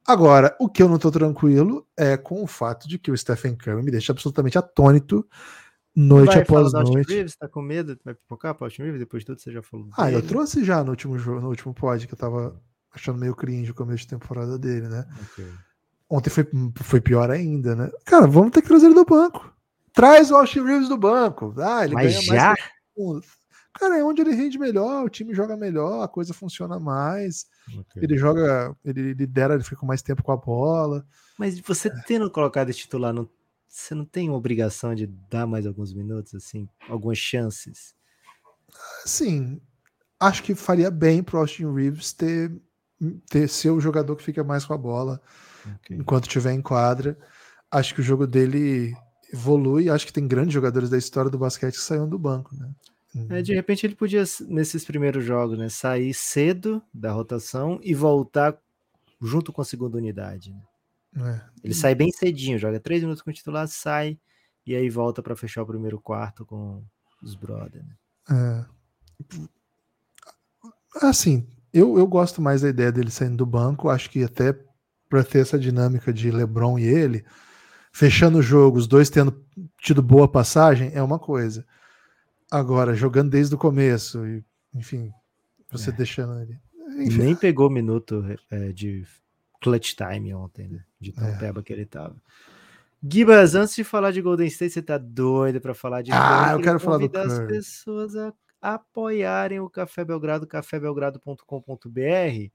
[0.07, 3.57] Agora, o que eu não tô tranquilo é com o fato de que o Stephen
[3.57, 5.27] Curry me deixa absolutamente atônito
[5.95, 7.13] noite vai após noite.
[7.13, 7.99] Reeves, tá com medo?
[8.05, 9.01] Vai pipocar para Austin Reeves?
[9.01, 9.89] Depois de tudo você já falou.
[9.97, 10.17] Ah, dele.
[10.17, 12.61] eu trouxe já no último, jogo, no último pod que eu tava
[12.93, 15.07] achando meio cringe o começo de temporada dele, né?
[15.33, 15.49] Okay.
[16.09, 17.91] Ontem foi, foi pior ainda, né?
[18.05, 19.53] Cara, vamos ter que trazer ele do banco.
[19.93, 21.55] Traz o Austin Reeves do banco.
[21.59, 22.55] Ah, ele Mas ganha já?
[22.97, 23.43] mais.
[23.79, 27.47] Cara, é onde ele rende melhor, o time joga melhor, a coisa funciona mais.
[27.67, 28.03] Okay.
[28.03, 31.07] Ele joga, ele lidera, ele fica com mais tempo com a bola.
[31.39, 32.03] Mas você é.
[32.07, 33.29] tendo colocado esse titular, não,
[33.73, 37.95] você não tem obrigação de dar mais alguns minutos, assim, algumas chances?
[39.07, 39.61] Sim,
[40.21, 42.53] acho que faria bem pro Austin Reeves ter,
[43.31, 45.23] ter ser o jogador que fica mais com a bola
[45.77, 45.97] okay.
[45.97, 47.19] enquanto estiver em quadra.
[47.71, 48.95] Acho que o jogo dele
[49.33, 49.89] evolui.
[49.89, 52.71] Acho que tem grandes jogadores da história do basquete que saíram do banco, né?
[53.31, 58.59] É, de repente ele podia, nesses primeiros jogos, né, sair cedo da rotação e voltar
[59.21, 60.51] junto com a segunda unidade.
[60.51, 60.61] Né?
[61.17, 61.41] É.
[61.63, 64.19] Ele sai bem cedinho, joga três minutos com o titular, sai
[64.67, 66.83] e aí volta para fechar o primeiro quarto com
[67.23, 67.85] os brothers.
[67.85, 67.95] Né?
[68.31, 68.65] É.
[71.07, 73.89] Assim, eu, eu gosto mais da ideia dele saindo do banco.
[73.89, 74.57] Acho que até
[75.09, 77.25] para ter essa dinâmica de LeBron e ele,
[77.93, 79.45] fechando o jogo, os dois tendo
[79.79, 81.67] tido boa passagem, é uma coisa.
[82.51, 84.45] Agora, jogando desde o começo, e,
[84.75, 85.13] enfim,
[85.71, 85.93] você é.
[85.93, 86.59] deixando ele.
[86.99, 87.19] Enfim.
[87.19, 89.07] Nem pegou minuto é, de
[89.63, 90.85] clutch time ontem, né?
[91.01, 91.39] De tão é.
[91.39, 92.17] peba que ele tava.
[93.03, 96.61] Gibas, antes de falar de Golden State, você tá doido para falar de Ah, eu
[96.61, 102.51] quero falar do as pessoas a apoiarem o Café Belgrado, cafébelgrado.com.br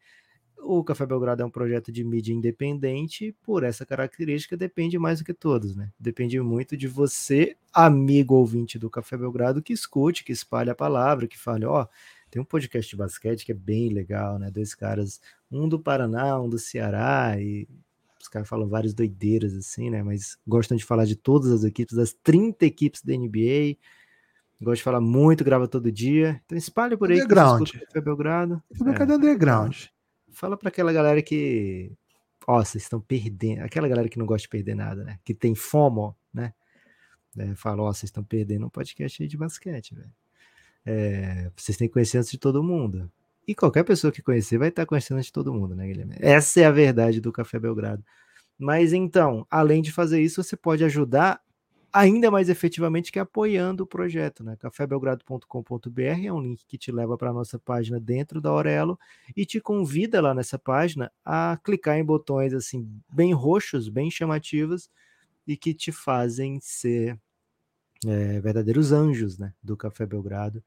[0.59, 5.25] o Café Belgrado é um projeto de mídia independente, por essa característica depende mais do
[5.25, 5.91] que todos, né?
[5.99, 11.27] Depende muito de você, amigo ouvinte do Café Belgrado, que escute, que espalhe a palavra,
[11.27, 11.87] que fale, ó, oh,
[12.29, 14.51] tem um podcast de basquete que é bem legal, né?
[14.51, 17.67] Dois caras, um do Paraná, um do Ceará, e
[18.21, 20.03] os caras falam várias doideiras assim, né?
[20.03, 23.77] Mas gostam de falar de todas as equipes, das 30 equipes da NBA.
[24.61, 26.41] Gosto de falar muito, grava todo dia.
[26.45, 27.17] Então espalhe por aí.
[27.17, 27.71] Underground.
[27.71, 28.61] Café Belgrado.
[28.97, 29.15] Cadê é.
[29.15, 29.85] underground?
[30.31, 31.91] Fala para aquela galera que,
[32.45, 35.19] ó, vocês estão perdendo, aquela galera que não gosta de perder nada, né?
[35.23, 36.53] Que tem FOMO, né?
[37.37, 40.11] É, fala, ó, vocês estão perdendo um podcast aí de basquete, velho.
[40.89, 43.11] É, vocês têm que conhecer antes de todo mundo.
[43.45, 46.15] E qualquer pessoa que conhecer vai estar conhecendo antes de todo mundo, né, Guilherme?
[46.19, 48.03] Essa é a verdade do Café Belgrado.
[48.57, 51.41] Mas então, além de fazer isso, você pode ajudar
[51.91, 54.55] ainda mais efetivamente que apoiando o projeto, né?
[54.55, 58.99] cafébelgrado.com.br é um link que te leva para a nossa página dentro da Aurelo
[59.35, 64.89] e te convida lá nessa página a clicar em botões assim bem roxos, bem chamativos
[65.45, 67.17] e que te fazem ser
[68.05, 70.63] é, verdadeiros anjos, né, do Café Belgrado,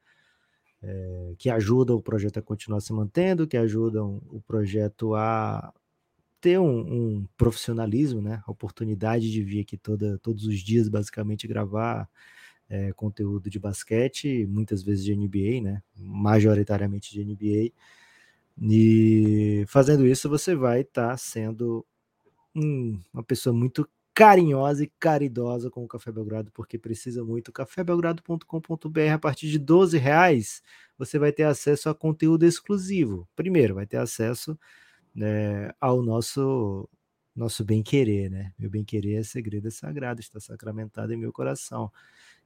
[0.83, 5.73] é, que ajudam o projeto a continuar se mantendo, que ajudam o projeto a
[6.39, 8.41] ter um, um, profissionalismo, né?
[8.47, 12.09] A oportunidade de vir aqui toda, todos os dias, basicamente, gravar
[12.67, 15.83] é, conteúdo de basquete, muitas vezes de NBA, né?
[15.95, 17.71] Majoritariamente de NBA.
[18.59, 21.85] E fazendo isso, você vai estar tá sendo
[22.55, 27.51] um, uma pessoa muito carinhosa e caridosa com o Café Belgrado, porque precisa muito.
[27.51, 30.61] cafébelgrado.com.br, a partir de 12 reais,
[30.97, 33.27] você vai ter acesso a conteúdo exclusivo.
[33.35, 34.57] Primeiro, vai ter acesso
[35.15, 36.89] né, ao nosso
[37.35, 38.53] nosso bem-querer, né?
[38.59, 41.89] Meu bem-querer é segredo é sagrado, está sacramentado em meu coração.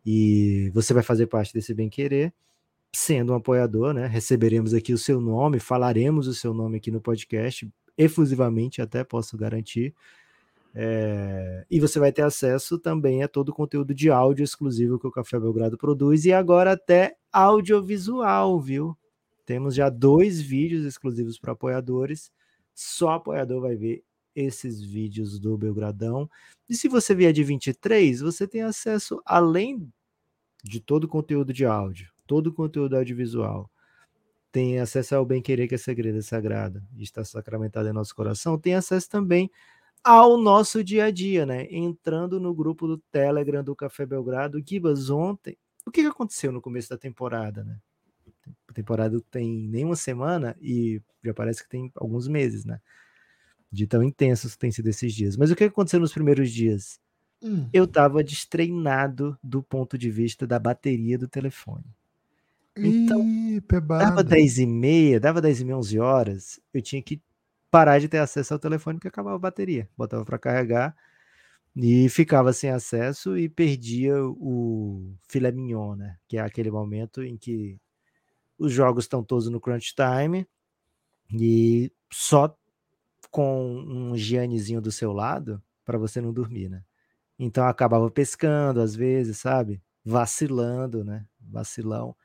[0.05, 2.31] E você vai fazer parte desse bem-querer
[2.93, 4.07] sendo um apoiador, né?
[4.07, 9.35] Receberemos aqui o seu nome, falaremos o seu nome aqui no podcast, efusivamente, até posso
[9.37, 9.93] garantir.
[10.75, 15.07] É, e você vai ter acesso também a todo o conteúdo de áudio exclusivo que
[15.07, 18.97] o Café Belgrado produz e agora até audiovisual, viu?
[19.45, 22.31] Temos já dois vídeos exclusivos para apoiadores
[22.75, 24.03] só apoiador vai ver
[24.35, 26.29] esses vídeos do Belgradão.
[26.69, 29.89] E se você vier de 23, você tem acesso, além
[30.61, 33.71] de todo o conteúdo de áudio, todo o conteúdo audiovisual,
[34.51, 38.13] tem acesso ao bem querer que é segredo, é sagrado, e está sacramentado em nosso
[38.13, 39.49] coração, tem acesso também
[40.05, 41.65] ao nosso dia a dia, né?
[41.71, 44.61] Entrando no grupo do Telegram do Café Belgrado.
[44.63, 47.79] Gibas, ontem, o que aconteceu no começo da temporada, né?
[48.67, 52.79] A temporada tem nem uma semana e já parece que tem alguns meses, né?
[53.71, 55.35] De tão intensos que tem sido esses dias.
[55.35, 56.99] Mas o que aconteceu nos primeiros dias?
[57.41, 57.67] Hum.
[57.73, 61.85] Eu tava destreinado do ponto de vista da bateria do telefone.
[62.77, 67.21] Então, Ih, dava 10 e meia, dava 10 e meia, 11 horas, eu tinha que
[67.75, 69.89] parar de ter acesso ao telefone porque acabava a bateria.
[69.97, 70.95] Botava para carregar
[71.75, 76.17] e ficava sem acesso e perdia o filé mignon, né?
[76.25, 77.77] Que é aquele momento em que
[78.57, 80.47] os jogos estão todos no crunch time
[81.33, 82.57] e só
[83.29, 86.81] com um Giannizinho do seu lado para você não dormir, né?
[87.37, 89.83] Então acabava pescando às vezes, sabe?
[90.05, 91.25] Vacilando, né?
[91.41, 92.15] Vacilão.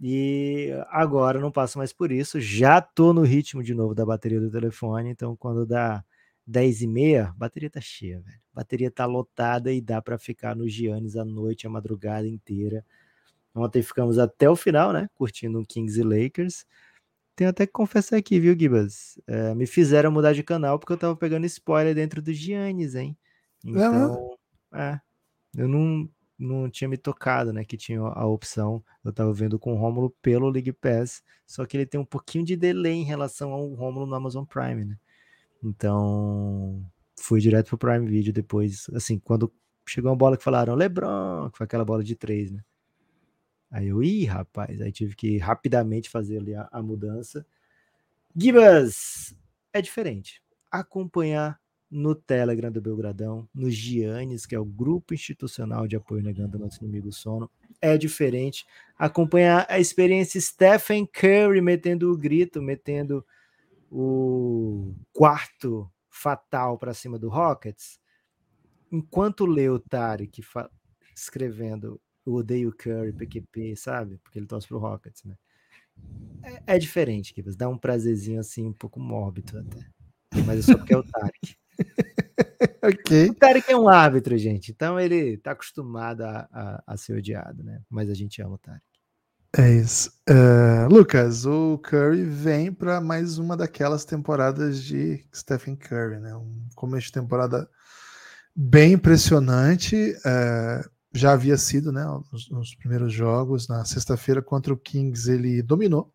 [0.00, 2.40] E agora não passo mais por isso.
[2.40, 5.10] Já tô no ritmo de novo da bateria do telefone.
[5.10, 6.04] Então, quando dá
[6.46, 8.40] 10 e meia, bateria tá cheia, velho.
[8.52, 12.84] Bateria tá lotada e dá para ficar no Giannis a noite, a madrugada inteira.
[13.54, 15.08] Ontem ficamos até o final, né?
[15.14, 16.66] Curtindo um Kings e Lakers.
[17.34, 19.18] Tenho até que confessar aqui, viu, Gibas?
[19.26, 23.16] É, me fizeram mudar de canal porque eu tava pegando spoiler dentro do Giannis, hein?
[23.64, 24.36] Então,
[24.74, 25.00] é,
[25.56, 27.64] eu não, não tinha me tocado, né?
[27.64, 28.84] Que tinha a opção.
[29.04, 32.44] Eu tava vendo com o Romulo pelo League Pass, só que ele tem um pouquinho
[32.44, 34.98] de delay em relação ao Romulo no Amazon Prime, né?
[35.62, 36.84] Então,
[37.18, 39.52] fui direto pro Prime Video depois, assim, quando
[39.88, 42.62] chegou uma bola que falaram LeBron, que foi aquela bola de três, né?
[43.70, 47.44] Aí eu, ih, rapaz, aí tive que rapidamente fazer ali a, a mudança.
[48.34, 49.34] Gibas,
[49.72, 50.42] é diferente.
[50.70, 56.58] Acompanhar no Telegram do Belgradão, no Giannis, que é o grupo institucional de apoio negando
[56.58, 58.66] nosso inimigo sono, é diferente.
[58.98, 63.24] Acompanhar a experiência Stephen Curry metendo o grito, metendo
[63.90, 68.00] o quarto fatal para cima do Rockets,
[68.90, 70.42] enquanto lê o Tarek
[71.14, 74.18] escrevendo eu odeio Curry, PQP, sabe?
[74.18, 75.36] Porque ele torce pro Rockets, né?
[76.42, 77.54] É, é diferente, Kivas.
[77.54, 79.86] Dá um prazerzinho assim, um pouco mórbido até.
[80.44, 81.56] Mas é só porque é o Tarek.
[82.82, 83.30] ok.
[83.30, 84.70] O Tarek é um árbitro, gente.
[84.70, 87.80] Então ele tá acostumado a, a, a, ser odiado, né?
[87.88, 88.82] Mas a gente ama o Tarek.
[89.56, 90.10] É isso.
[90.28, 96.34] Uh, Lucas, o Curry vem para mais uma daquelas temporadas de Stephen Curry, né?
[96.34, 97.68] Um começo de temporada
[98.54, 100.12] bem impressionante.
[100.18, 105.62] Uh, já havia sido, né, nos, nos primeiros jogos, na sexta-feira contra o Kings, ele
[105.62, 106.12] dominou.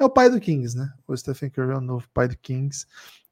[0.00, 0.88] É o pai do Kings, né?
[1.06, 2.86] O Stephen Curry é o novo pai do Kings,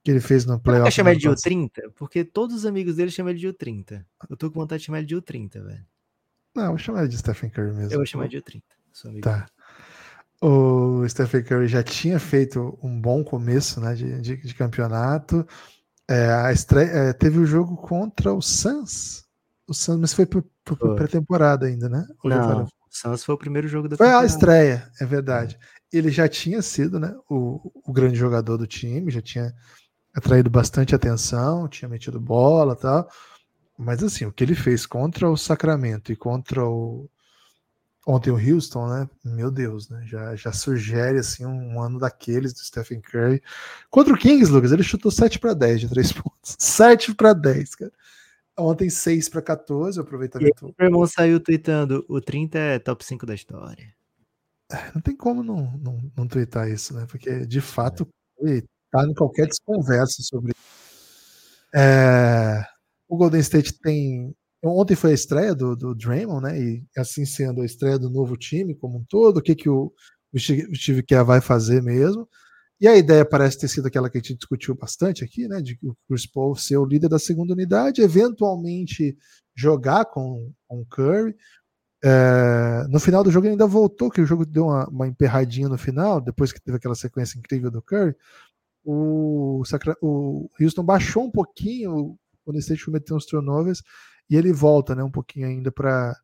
[0.04, 0.90] que ele fez no playoff.
[0.90, 1.70] Você chama ele de U30?
[1.96, 4.04] Porque todos os amigos dele chamam ele de U30.
[4.28, 5.86] Eu tô com vontade de chamar ele de U30, velho.
[6.54, 7.92] Não, eu vou chamar ele de Stephen Curry mesmo.
[7.92, 8.62] Eu vou chamar de U30.
[9.22, 9.46] Tá.
[10.42, 15.46] O Stephen Curry já tinha feito um bom começo né, de, de, de campeonato.
[16.06, 19.24] É, a estreia, é, teve o jogo contra o Suns.
[19.66, 20.44] O Suns, mas foi por
[20.96, 22.06] pré-temporada ainda, né?
[22.22, 25.58] Ou não, o Suns foi o primeiro jogo da Foi a estreia, é verdade.
[25.90, 29.54] Ele já tinha sido né, o, o grande jogador do time, já tinha
[30.14, 33.08] atraído bastante atenção, tinha metido bola e tal.
[33.76, 37.08] Mas assim, o que ele fez contra o Sacramento e contra o
[38.06, 39.08] ontem o Houston, né?
[39.24, 40.02] Meu Deus, né?
[40.06, 43.42] Já, já sugere assim um ano daqueles do Stephen Curry.
[43.90, 46.56] Contra o Kings, Lucas, ele chutou 7 para 10 de 3 pontos.
[46.58, 47.92] 7 para 10, cara.
[48.56, 50.74] Ontem 6 para 14, o aproveitamento.
[50.78, 53.92] E o irmão saiu tweetando: o 30 é top 5 da história.
[54.70, 57.06] É, não tem como não, não, não tweetar isso, né?
[57.10, 58.06] Porque de fato
[58.42, 58.62] é.
[59.02, 60.52] Em qualquer desconversa sobre
[61.74, 62.64] é,
[63.08, 64.32] o Golden State tem.
[64.62, 66.58] Ontem foi a estreia do, do Draymond, né?
[66.58, 69.92] E assim sendo a estreia do novo time como um todo, o que, que o,
[70.32, 72.28] o Steve Kerr vai fazer mesmo.
[72.80, 75.60] E a ideia parece ter sido aquela que a gente discutiu bastante aqui, né?
[75.60, 79.16] De o Chris Paul ser o líder da segunda unidade, eventualmente
[79.54, 81.34] jogar com, com o Curry.
[82.04, 85.68] É, no final do jogo ele ainda voltou, que o jogo deu uma, uma emperradinha
[85.68, 88.14] no final, depois que teve aquela sequência incrível do Curry.
[88.84, 89.62] O,
[90.02, 93.82] o Houston baixou um pouquinho, o State cometeu uns turnovers,
[94.28, 96.14] e ele volta né, um pouquinho ainda para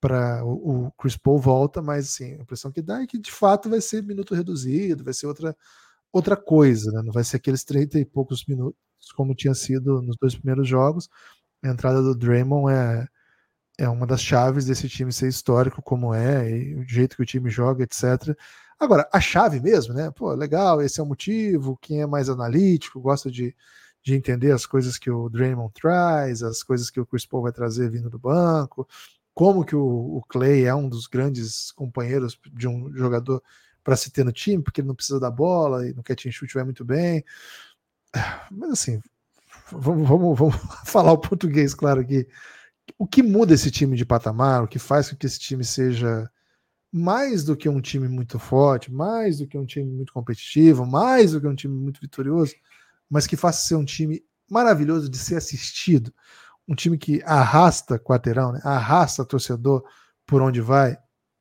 [0.00, 3.32] para o, o, Chris Paul volta, mas assim, a impressão que dá é que de
[3.32, 5.56] fato vai ser minuto reduzido, vai ser outra
[6.12, 7.02] outra coisa, né?
[7.02, 8.78] Não vai ser aqueles 30 e poucos minutos
[9.16, 11.08] como tinha sido nos dois primeiros jogos.
[11.62, 13.08] A entrada do Draymond é
[13.78, 17.26] é uma das chaves desse time ser histórico como é, e o jeito que o
[17.26, 18.36] time joga, etc.
[18.84, 20.10] Agora, a chave mesmo, né?
[20.10, 21.78] Pô, legal, esse é o motivo.
[21.80, 23.54] Quem é mais analítico, gosta de,
[24.02, 27.52] de entender as coisas que o Draymond traz, as coisas que o Chris Paul vai
[27.52, 28.86] trazer vindo do banco,
[29.32, 33.42] como que o, o Clay é um dos grandes companheiros de um jogador
[33.82, 36.30] para se ter no time, porque ele não precisa da bola e no catch and
[36.54, 37.24] vai muito bem.
[38.50, 39.00] Mas assim,
[39.70, 42.28] vamos, vamos, vamos falar o português claro aqui
[42.98, 46.30] o que muda esse time de patamar, o que faz com que esse time seja
[46.96, 51.32] mais do que um time muito forte, mais do que um time muito competitivo, mais
[51.32, 52.54] do que um time muito vitorioso,
[53.10, 56.14] mas que faça ser um time maravilhoso de ser assistido,
[56.68, 58.60] um time que arrasta quarteirão, né?
[58.62, 59.84] arrasta torcedor
[60.24, 60.96] por onde vai.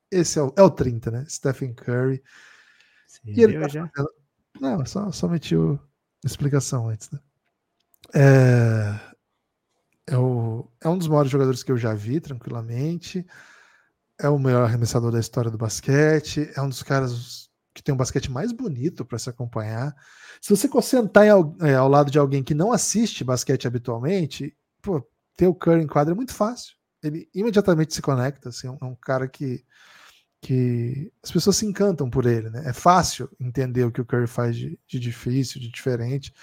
[0.10, 1.26] Esse é o, é o 30, né?
[1.30, 2.24] Stephen Curry.
[3.08, 3.90] Sim, e ele tá já...
[4.60, 5.78] Não, só, só meti a
[6.26, 7.20] explicação antes, né?
[8.16, 9.14] É
[10.08, 13.26] é, o, é um dos maiores jogadores que eu já vi, tranquilamente.
[14.24, 16.50] É o melhor arremessador da história do basquete.
[16.56, 19.94] É um dos caras que tem um basquete mais bonito para se acompanhar.
[20.40, 25.06] Se você sentar ao, é, ao, lado de alguém que não assiste basquete habitualmente, pô,
[25.36, 26.74] ter o Curry em quadra é muito fácil.
[27.04, 28.48] Ele imediatamente se conecta.
[28.48, 29.62] Assim, é um, é um cara que,
[30.40, 32.50] que as pessoas se encantam por ele.
[32.50, 32.64] Né?
[32.66, 36.34] É fácil entender o que o Curry faz de, de difícil, de diferente.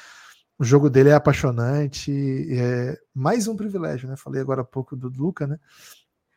[0.58, 2.12] O jogo dele é apaixonante,
[2.52, 4.14] é mais um privilégio, né?
[4.14, 5.58] Falei agora há pouco do Luca, né?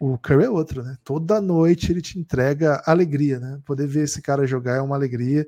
[0.05, 0.97] O Curry é outro, né?
[1.01, 3.61] Toda noite ele te entrega alegria, né?
[3.63, 5.47] Poder ver esse cara jogar é uma alegria.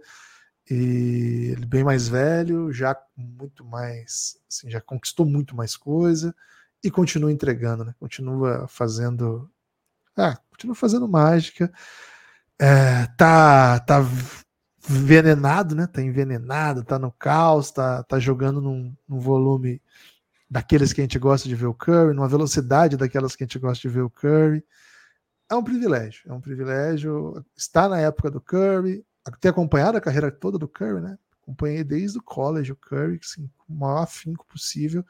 [0.71, 6.33] E ele bem mais velho, já muito mais, assim, já conquistou muito mais coisa
[6.81, 7.93] e continua entregando, né?
[7.99, 9.51] Continua fazendo,
[10.15, 11.69] ah, continua fazendo mágica.
[12.57, 13.99] É, tá, tá
[14.89, 15.85] envenenado, né?
[15.85, 19.81] Tá envenenado, tá no caos, tá, tá jogando num, num, volume
[20.49, 23.59] daqueles que a gente gosta de ver o Curry, numa velocidade daquelas que a gente
[23.59, 24.63] gosta de ver o Curry.
[25.49, 29.05] É um privilégio, é um privilégio estar na época do Curry,
[29.39, 31.17] ter acompanhado a carreira toda do Curry, né?
[31.41, 35.05] Acompanhei desde o college o Curry, assim, com o maior afinco possível.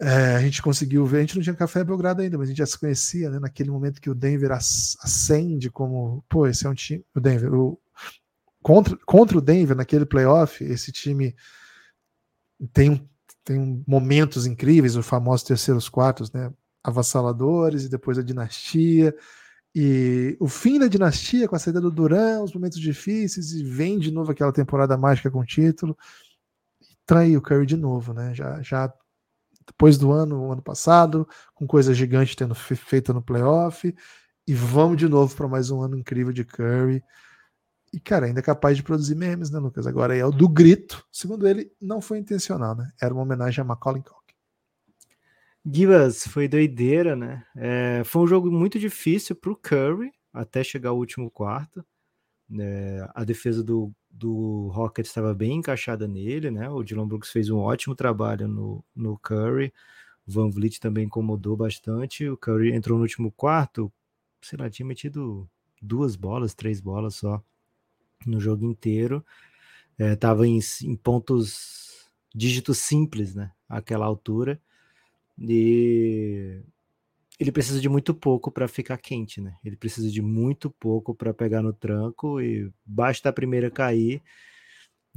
[0.00, 2.58] É, a gente conseguiu ver, a gente não tinha café Belgrado ainda, mas a gente
[2.58, 3.38] já se conhecia, né?
[3.38, 7.80] Naquele momento que o Denver acende como, pô, esse é um time, o Denver, o,
[8.62, 11.34] contra, contra o Denver naquele playoff, esse time
[12.72, 13.08] tem,
[13.44, 16.52] tem momentos incríveis, os famosos terceiros quartos, né?
[16.82, 19.14] Avassaladores, e depois a dinastia.
[19.74, 23.98] E o fim da dinastia, com a saída do Duran, os momentos difíceis, e vem
[23.98, 25.96] de novo aquela temporada mágica com título.
[26.80, 28.34] E traiu o Curry de novo, né?
[28.34, 28.92] Já, já
[29.66, 33.94] depois do ano, ano passado, com coisa gigante tendo feita no playoff.
[34.46, 37.02] E vamos de novo para mais um ano incrível de Curry.
[37.92, 39.86] E, cara, ainda é capaz de produzir memes, né, Lucas?
[39.86, 41.06] Agora é o do grito.
[41.12, 42.90] Segundo ele, não foi intencional, né?
[43.00, 44.34] Era uma homenagem a Macaulay Culkin.
[45.64, 47.44] Gibas, foi doideira, né?
[47.54, 51.84] É, foi um jogo muito difícil para o Curry até chegar ao último quarto.
[52.58, 56.70] É, a defesa do, do Rockets estava bem encaixada nele, né?
[56.70, 59.72] O Dylan Brooks fez um ótimo trabalho no, no Curry.
[60.26, 62.26] O Van Vliet também incomodou bastante.
[62.26, 63.92] O Curry entrou no último quarto,
[64.40, 65.46] sei lá, tinha metido
[65.80, 67.42] duas bolas, três bolas só
[68.26, 69.24] no jogo inteiro.
[69.98, 73.52] Estava é, em, em, pontos dígitos simples, né?
[73.68, 74.60] Aquela altura.
[75.38, 76.60] E
[77.38, 79.56] ele precisa de muito pouco para ficar quente, né?
[79.64, 84.22] Ele precisa de muito pouco para pegar no tranco e basta a primeira cair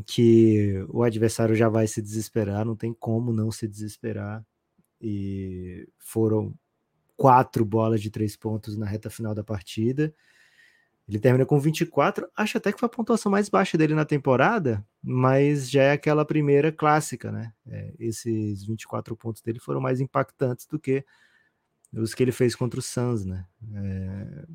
[0.05, 4.45] que o adversário já vai se desesperar, não tem como não se desesperar.
[5.01, 6.53] e foram
[7.17, 10.13] quatro bolas de três pontos na reta final da partida.
[11.07, 14.83] Ele termina com 24, acho até que foi a pontuação mais baixa dele na temporada,
[15.03, 17.53] mas já é aquela primeira clássica, né?
[17.67, 21.05] É, esses 24 pontos dele foram mais impactantes do que
[21.93, 23.45] os que ele fez contra o Suns, né?
[23.73, 24.45] É,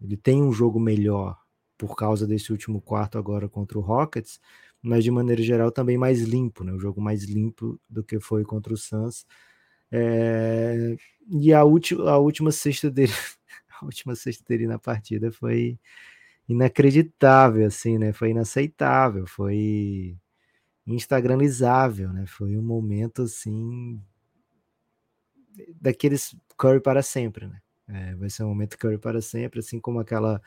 [0.00, 1.38] ele tem um jogo melhor
[1.76, 4.40] por causa desse último quarto agora contra o Rockets,
[4.80, 6.72] mas de maneira geral também mais limpo, né?
[6.72, 9.26] O jogo mais limpo do que foi contra o Suns.
[9.90, 10.96] É,
[11.28, 13.12] e a, a última sexta dele
[13.86, 15.78] última sexta dele na partida foi
[16.48, 18.12] inacreditável, assim, né?
[18.12, 20.16] Foi inaceitável, foi
[20.86, 22.26] instagramizável, né?
[22.26, 24.00] Foi um momento, assim,
[25.80, 27.60] daqueles Curry para sempre, né?
[27.88, 30.40] É, vai ser um momento Curry para sempre, assim como aquela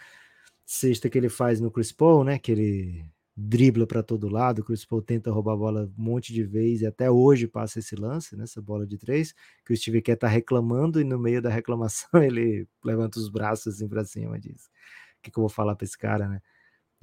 [0.65, 2.39] sexta que ele faz no Chris Paul, né?
[2.39, 3.05] Que ele
[3.35, 6.81] dribla para todo lado, o Chris Paul tenta roubar a bola um monte de vezes
[6.81, 9.33] e até hoje passa esse lance, né, essa bola de três,
[9.65, 13.75] que o Steve Kerr tá reclamando e no meio da reclamação ele levanta os braços
[13.75, 14.67] assim para cima diz:
[15.19, 16.41] "O que, que eu vou falar para esse cara, né?"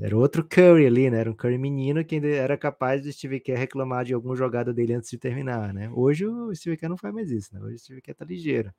[0.01, 1.19] Era outro Curry ali, né?
[1.21, 4.73] Era um Curry menino que ainda era capaz do Steve Kerr reclamar de alguma jogada
[4.73, 5.91] dele antes de terminar, né?
[5.91, 7.61] Hoje o Steve Kerr não faz mais isso, né?
[7.61, 8.73] Hoje o Steve Kerr tá ligeiro.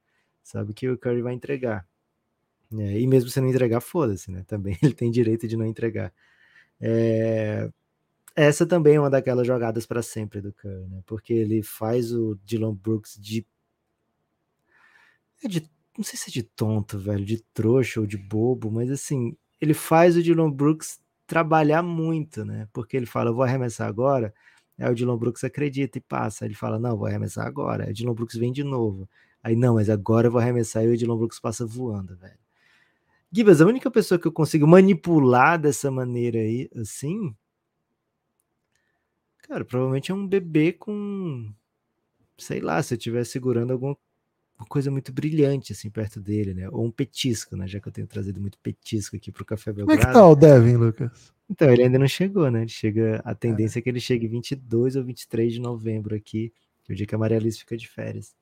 [0.44, 1.88] Sabe que o Curry vai entregar.
[2.78, 4.44] É, e mesmo se não entregar, foda-se, né?
[4.48, 6.12] Também ele tem direito de não entregar.
[6.86, 7.70] É,
[8.36, 11.02] essa também é uma daquelas jogadas para sempre do Curry, né?
[11.06, 13.46] Porque ele faz o Dylan Brooks de,
[15.44, 15.70] é de.
[15.98, 19.74] Não sei se é de tonto, velho, de trouxa ou de bobo, mas assim, ele
[19.74, 22.68] faz o Dylan Brooks trabalhar muito, né?
[22.74, 24.34] Porque ele fala, vou arremessar agora.
[24.78, 26.46] Aí o Dylan Brooks acredita e passa.
[26.46, 27.86] Ele fala, não, vou arremessar agora.
[27.86, 29.08] Aí o Dylan Brooks vem de novo.
[29.44, 32.43] Aí, não, mas agora eu vou arremessar e o Dylan Brooks passa voando, velho.
[33.36, 37.36] Gibas, a única pessoa que eu consigo manipular dessa maneira aí, assim,
[39.42, 41.52] cara, provavelmente é um bebê com,
[42.38, 43.98] sei lá, se eu estiver segurando alguma
[44.70, 46.70] coisa muito brilhante assim perto dele, né?
[46.70, 47.68] Ou um petisco, né?
[47.68, 50.00] Já que eu tenho trazido muito petisco aqui pro Café Belgrado.
[50.00, 51.34] Como é que tá o Devin, Lucas?
[51.50, 52.62] Então, ele ainda não chegou, né?
[52.62, 56.54] Ele chega, a tendência é, é que ele chegue 22 ou 23 de novembro aqui,
[56.84, 58.36] que é o dia que a Maria Alice fica de férias.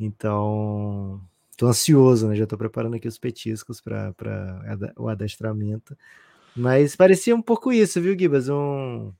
[0.00, 1.22] Então,
[1.56, 2.36] Tô ansioso, né?
[2.36, 4.14] Já tô preparando aqui os petiscos para
[4.96, 5.96] o adestramento.
[6.54, 8.48] Mas parecia um pouco isso, viu, Gibas?
[8.48, 9.12] Um.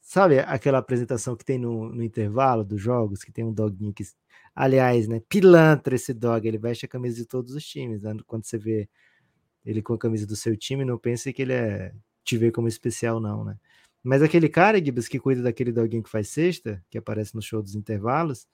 [0.00, 4.04] Sabe aquela apresentação que tem no, no intervalo dos jogos, que tem um doguinho que.
[4.54, 5.20] Aliás, né?
[5.28, 8.14] Pilantra esse dog, ele veste a camisa de todos os times, né?
[8.26, 8.88] Quando você vê
[9.64, 11.94] ele com a camisa do seu time, não pense que ele é
[12.24, 13.56] te vê como especial, não, né?
[14.02, 17.62] Mas aquele cara, Gibas, que cuida daquele doguinho que faz sexta, que aparece no show
[17.62, 18.46] dos intervalos,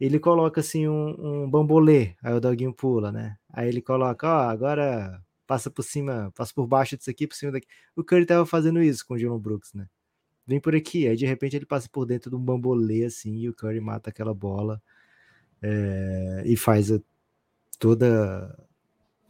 [0.00, 3.36] ele coloca assim um, um bambolê, aí o doguinho pula, né?
[3.52, 7.52] Aí ele coloca, ó, agora passa por cima, passa por baixo disso aqui, por cima
[7.52, 7.66] daqui.
[7.94, 9.88] O Curry tava fazendo isso com o Dylan Brooks, né?
[10.46, 13.48] Vem por aqui, aí de repente ele passa por dentro de um bambolê assim e
[13.48, 14.82] o Curry mata aquela bola
[15.62, 17.00] é, e faz a,
[17.78, 18.58] toda,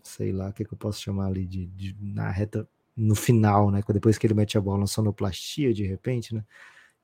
[0.02, 3.70] sei lá, o que, que eu posso chamar ali de, de, na reta no final,
[3.70, 3.82] né?
[3.92, 6.44] Depois que ele mete a bola na sonoplastia de repente, né?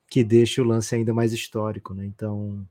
[0.08, 2.06] Que deixa o lance ainda mais histórico, né?
[2.06, 2.66] Então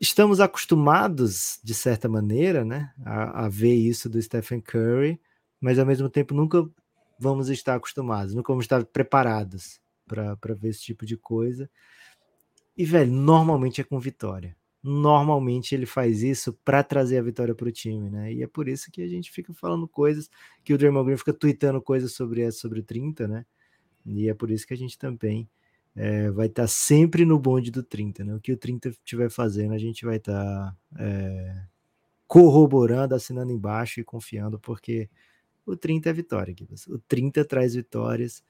[0.00, 5.20] estamos acostumados, de certa maneira, né, a, a, ver isso do Stephen Curry,
[5.60, 6.68] mas ao mesmo tempo nunca
[7.18, 11.70] vamos estar acostumados, nunca vamos estar preparados para ver esse tipo de coisa.
[12.76, 14.56] E, velho, normalmente é com vitória.
[14.82, 18.32] Normalmente ele faz isso para trazer a vitória para o time, né?
[18.32, 20.28] E é por isso que a gente fica falando coisas,
[20.64, 23.46] que o Draymond Green fica tweetando coisas sobre sobre 30, né?
[24.04, 25.48] E é por isso que a gente também
[25.94, 28.34] é, vai estar tá sempre no bonde do 30, né?
[28.34, 31.64] O que o 30 estiver fazendo, a gente vai estar tá, é,
[32.26, 35.08] corroborando, assinando embaixo e confiando, porque
[35.66, 36.54] o 30 é vitória,
[36.88, 38.42] O 30 traz vitórias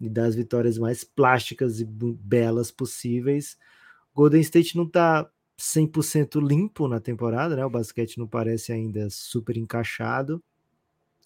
[0.00, 3.56] e das vitórias mais plásticas e belas possíveis.
[4.14, 5.28] Golden State não está
[5.58, 7.64] 100% limpo na temporada, né?
[7.64, 10.42] O basquete não parece ainda super encaixado,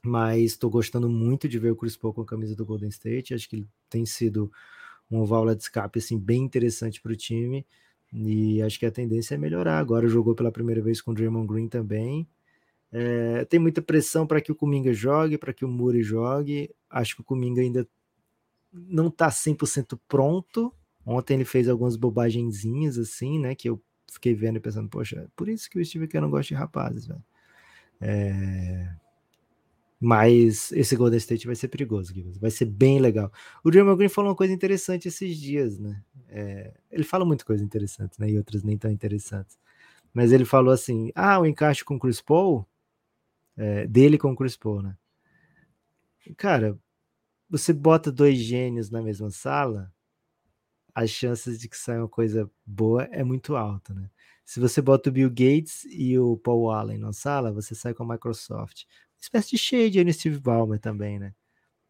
[0.02, 3.34] mas estou gostando muito de ver o Chris Paul com a camisa do Golden State.
[3.34, 4.50] Acho que ele tem sido
[5.10, 7.66] uma válvula de escape assim, bem interessante para o time.
[8.12, 9.78] E acho que a tendência é melhorar.
[9.78, 12.26] Agora jogou pela primeira vez com o Draymond Green também.
[12.90, 16.70] É, tem muita pressão para que o Kuminga jogue, para que o Muri jogue.
[16.88, 17.86] Acho que o Kuminga ainda
[18.72, 20.72] não está 100% pronto.
[21.04, 23.54] Ontem ele fez algumas bobagenzinhas assim, né?
[23.54, 26.48] Que eu fiquei vendo e pensando, poxa, por isso que o Steve Kerr não gosta
[26.48, 27.22] de rapazes, velho.
[28.00, 28.90] É,
[30.00, 33.32] mas esse Golden State vai ser perigoso, vai ser bem legal.
[33.64, 36.02] O Draymond Green falou uma coisa interessante esses dias, né?
[36.28, 38.30] É, ele fala muita coisa interessante, né?
[38.30, 39.58] E outras nem tão interessantes.
[40.14, 42.66] Mas ele falou assim: ah, o encaixe com o Chris Paul,
[43.56, 44.96] é, dele com o Chris Paul, né?
[46.36, 46.78] Cara,
[47.50, 49.92] você bota dois gênios na mesma sala,
[50.94, 54.10] as chances de que saia uma coisa boa é muito alta, né?
[54.44, 58.02] Se você bota o Bill Gates e o Paul Allen na sala, você sai com
[58.02, 58.84] a Microsoft.
[59.20, 61.34] Espécie de shade no Steve Ballmer também, né?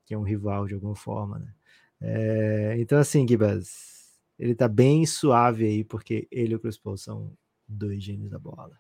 [0.07, 1.53] Que é um rival de alguma forma, né?
[2.01, 3.99] É, então, assim, Gibas,
[4.39, 7.33] ele tá bem suave aí, porque ele e o Chris Paul são
[7.67, 8.79] dois gênios da bola.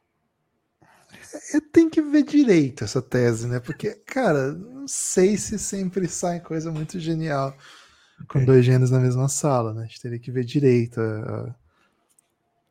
[1.53, 3.61] Eu tenho que ver direito essa tese, né?
[3.61, 7.57] Porque, cara, não sei se sempre sai coisa muito genial
[8.28, 9.82] com dois gênios na mesma sala, né?
[9.82, 11.55] A gente teria que ver direito a,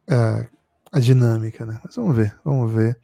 [0.09, 0.47] a,
[0.93, 1.79] a, dinâmica, né?
[1.83, 2.99] Mas vamos ver, vamos ver.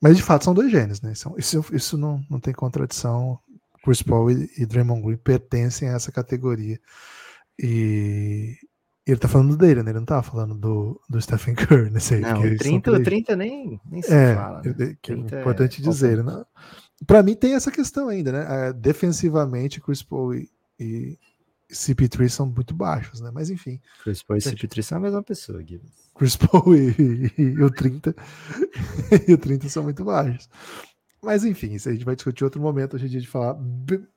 [0.00, 1.12] Mas de fato são dois gênios, né?
[1.36, 3.38] Isso, isso, não, não tem contradição.
[3.84, 6.78] Chris Paul e, e Draymond Green pertencem a essa categoria.
[7.58, 8.56] E
[9.06, 9.90] ele tá falando dele, né?
[9.90, 12.20] Ele não tá falando do, do Stephen Curry nesse aí.
[12.20, 14.62] Não, o 30, o 30 nem, nem se é, fala.
[14.62, 14.96] Né?
[15.02, 16.22] Que é importante é dizer.
[16.24, 16.44] Né?
[17.06, 18.68] Para mim tem essa questão ainda, né?
[18.68, 20.48] É, defensivamente, Chris Paul e,
[20.78, 21.18] e
[21.72, 23.30] CP3 são muito baixos, né?
[23.32, 23.80] Mas enfim.
[24.02, 25.90] Chris Paul e CP3 são a mesma pessoa, Guilherme.
[26.14, 26.94] Chris Paul e,
[27.38, 28.14] e, e, o 30
[29.26, 30.48] e o 30 são muito baixos.
[31.22, 33.56] Mas enfim, isso a gente vai discutir outro momento hoje em dia de falar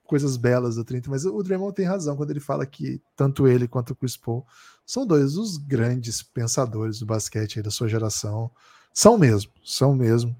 [0.06, 3.68] coisas belas do 30, mas o Draymond tem razão quando ele fala que tanto ele
[3.68, 4.46] quanto o Chris Paul
[4.86, 8.52] são dois dos grandes pensadores do basquete da sua geração.
[8.94, 10.36] São mesmo, são mesmo.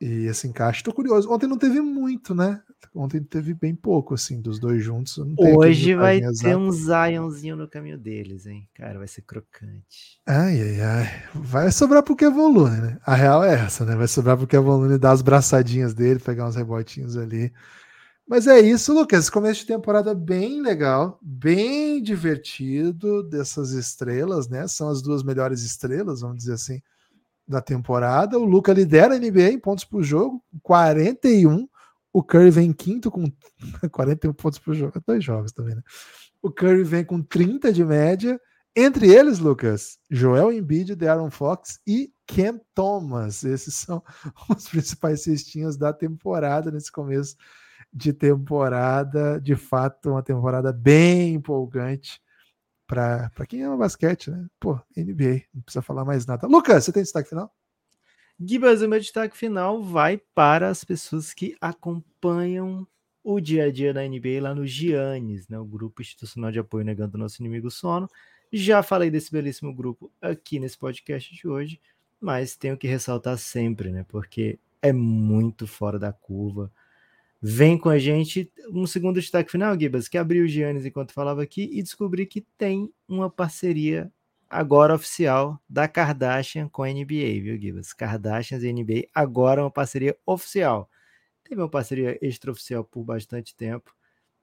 [0.00, 1.30] E esse encaixe, tô curioso.
[1.30, 2.62] Ontem não teve muito, né?
[2.94, 5.18] Ontem teve bem pouco, assim, dos dois juntos.
[5.36, 8.68] Hoje vai ter um Zionzinho no caminho deles, hein?
[8.74, 10.20] Cara, vai ser crocante.
[10.24, 11.22] Ai, ai, ai.
[11.34, 12.98] Vai sobrar pro Kevon né?
[13.04, 13.96] A real é essa, né?
[13.96, 17.52] Vai sobrar pro Kevon dar as braçadinhas dele, pegar uns rebotinhos ali.
[18.28, 19.28] Mas é isso, Lucas.
[19.28, 24.68] Começo de temporada bem legal, bem divertido dessas estrelas, né?
[24.68, 26.80] São as duas melhores estrelas, vamos dizer assim,
[27.48, 28.38] da temporada.
[28.38, 31.68] O Luca lidera a NBA em pontos por jogo, 41.
[32.12, 33.30] O Curry vem em quinto com
[33.90, 35.00] 41 pontos por jogo.
[35.06, 35.82] Dois jogos também, né?
[36.42, 38.40] O Curry vem com 30 de média.
[38.76, 43.42] Entre eles, Lucas, Joel Embiid, De'Aaron Fox e Cam Thomas.
[43.42, 44.02] Esses são
[44.48, 47.36] os principais cestinhos da temporada nesse começo
[47.92, 49.40] de temporada.
[49.40, 52.20] De fato, uma temporada bem empolgante
[52.88, 54.46] para quem ama basquete, né?
[54.58, 56.46] Pô, NBA, não precisa falar mais nada.
[56.46, 57.54] Lucas, você tem destaque final?
[58.40, 62.86] Gibas, o meu destaque final vai para as pessoas que acompanham
[63.22, 65.58] o dia a dia da NBA lá no Giannis, né?
[65.58, 68.08] O grupo institucional de apoio negando nosso inimigo sono.
[68.50, 71.78] Já falei desse belíssimo grupo aqui nesse podcast de hoje,
[72.18, 74.06] mas tenho que ressaltar sempre, né?
[74.08, 76.72] Porque é muito fora da curva
[77.40, 81.42] Vem com a gente um segundo destaque final, Gibas, que abriu o Giannis enquanto falava
[81.42, 84.12] aqui e descobri que tem uma parceria
[84.50, 87.92] agora oficial da Kardashian com a NBA, viu, Gibas?
[87.92, 90.90] Kardashians e NBA agora uma parceria oficial.
[91.44, 93.94] Teve uma parceria extraoficial por bastante tempo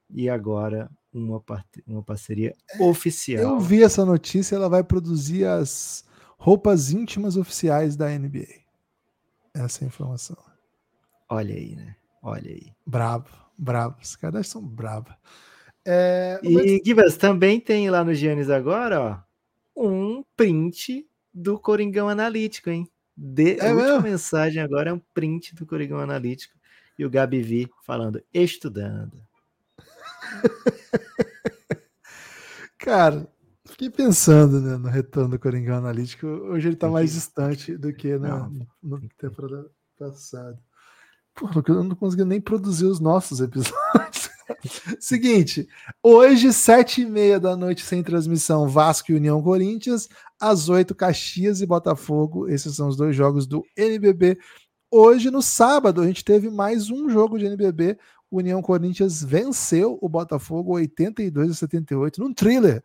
[0.09, 1.43] e agora uma,
[1.85, 3.43] uma parceria é, oficial.
[3.43, 6.05] Eu vi essa notícia, ela vai produzir as
[6.37, 8.63] roupas íntimas oficiais da NBA.
[9.53, 10.37] Essa é a informação.
[11.29, 11.95] Olha aí, né?
[12.26, 12.73] Olha aí.
[12.84, 13.97] Bravo, bravo.
[14.01, 15.13] Os caras são bravos.
[15.86, 19.19] É, e, Gibas, também tem lá no Giannis agora, ó,
[19.80, 22.89] um print do Coringão Analítico, hein?
[23.15, 26.57] De, é a última mensagem agora é um print do Coringão Analítico
[26.97, 29.21] e o Gabi Vi falando, estudando.
[32.80, 33.32] Cara,
[33.65, 36.26] fiquei pensando né, no retorno do Coringão Analítico.
[36.26, 40.59] Hoje ele está mais distante do que na, no, no temporada passada.
[41.36, 44.29] Porra, eu não consegui nem produzir os nossos episódios.
[44.99, 45.67] Seguinte,
[46.01, 50.07] hoje, sete e meia da noite, sem transmissão, Vasco e União Corinthians.
[50.39, 52.47] Às oito, Caxias e Botafogo.
[52.47, 54.38] Esses são os dois jogos do NBB.
[54.89, 57.97] Hoje, no sábado, a gente teve mais um jogo de NBB.
[58.31, 62.81] União Corinthians venceu o Botafogo 82 a 78 num thriller.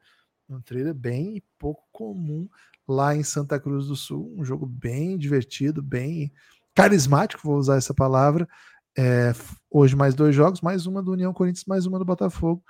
[0.49, 2.49] Um thriller bem pouco comum
[2.87, 4.35] lá em Santa Cruz do Sul.
[4.37, 6.33] Um jogo bem divertido, bem
[6.81, 8.49] carismático, vou usar essa palavra.
[8.97, 9.35] É,
[9.71, 12.65] hoje mais dois jogos, mais uma do União Corinthians, mais uma do Botafogo.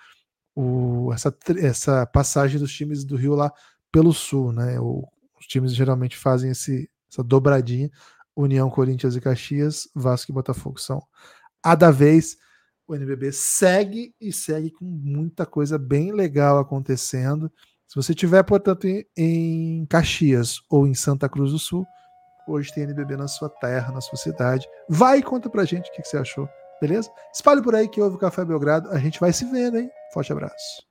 [0.53, 3.53] O, essa, essa passagem dos times do Rio lá
[3.93, 4.81] pelo Sul, né?
[4.81, 5.07] O,
[5.39, 7.89] os times geralmente fazem esse, essa dobradinha.
[8.35, 11.01] União, Corinthians e Caxias, Vasco e Botafogo são
[11.63, 12.37] a da vez.
[12.89, 17.49] O NBB segue e segue com muita coisa bem legal acontecendo.
[17.87, 21.87] Se você tiver, portanto, em, em Caxias ou em Santa Cruz do Sul,
[22.51, 24.69] Hoje tem NBB na sua terra, na sua cidade.
[24.89, 26.49] Vai e conta pra gente o que, que você achou,
[26.81, 27.09] beleza?
[27.33, 28.91] Espalhe por aí que houve o Café Belgrado.
[28.91, 29.89] A gente vai se vendo, hein?
[30.13, 30.89] Forte abraço.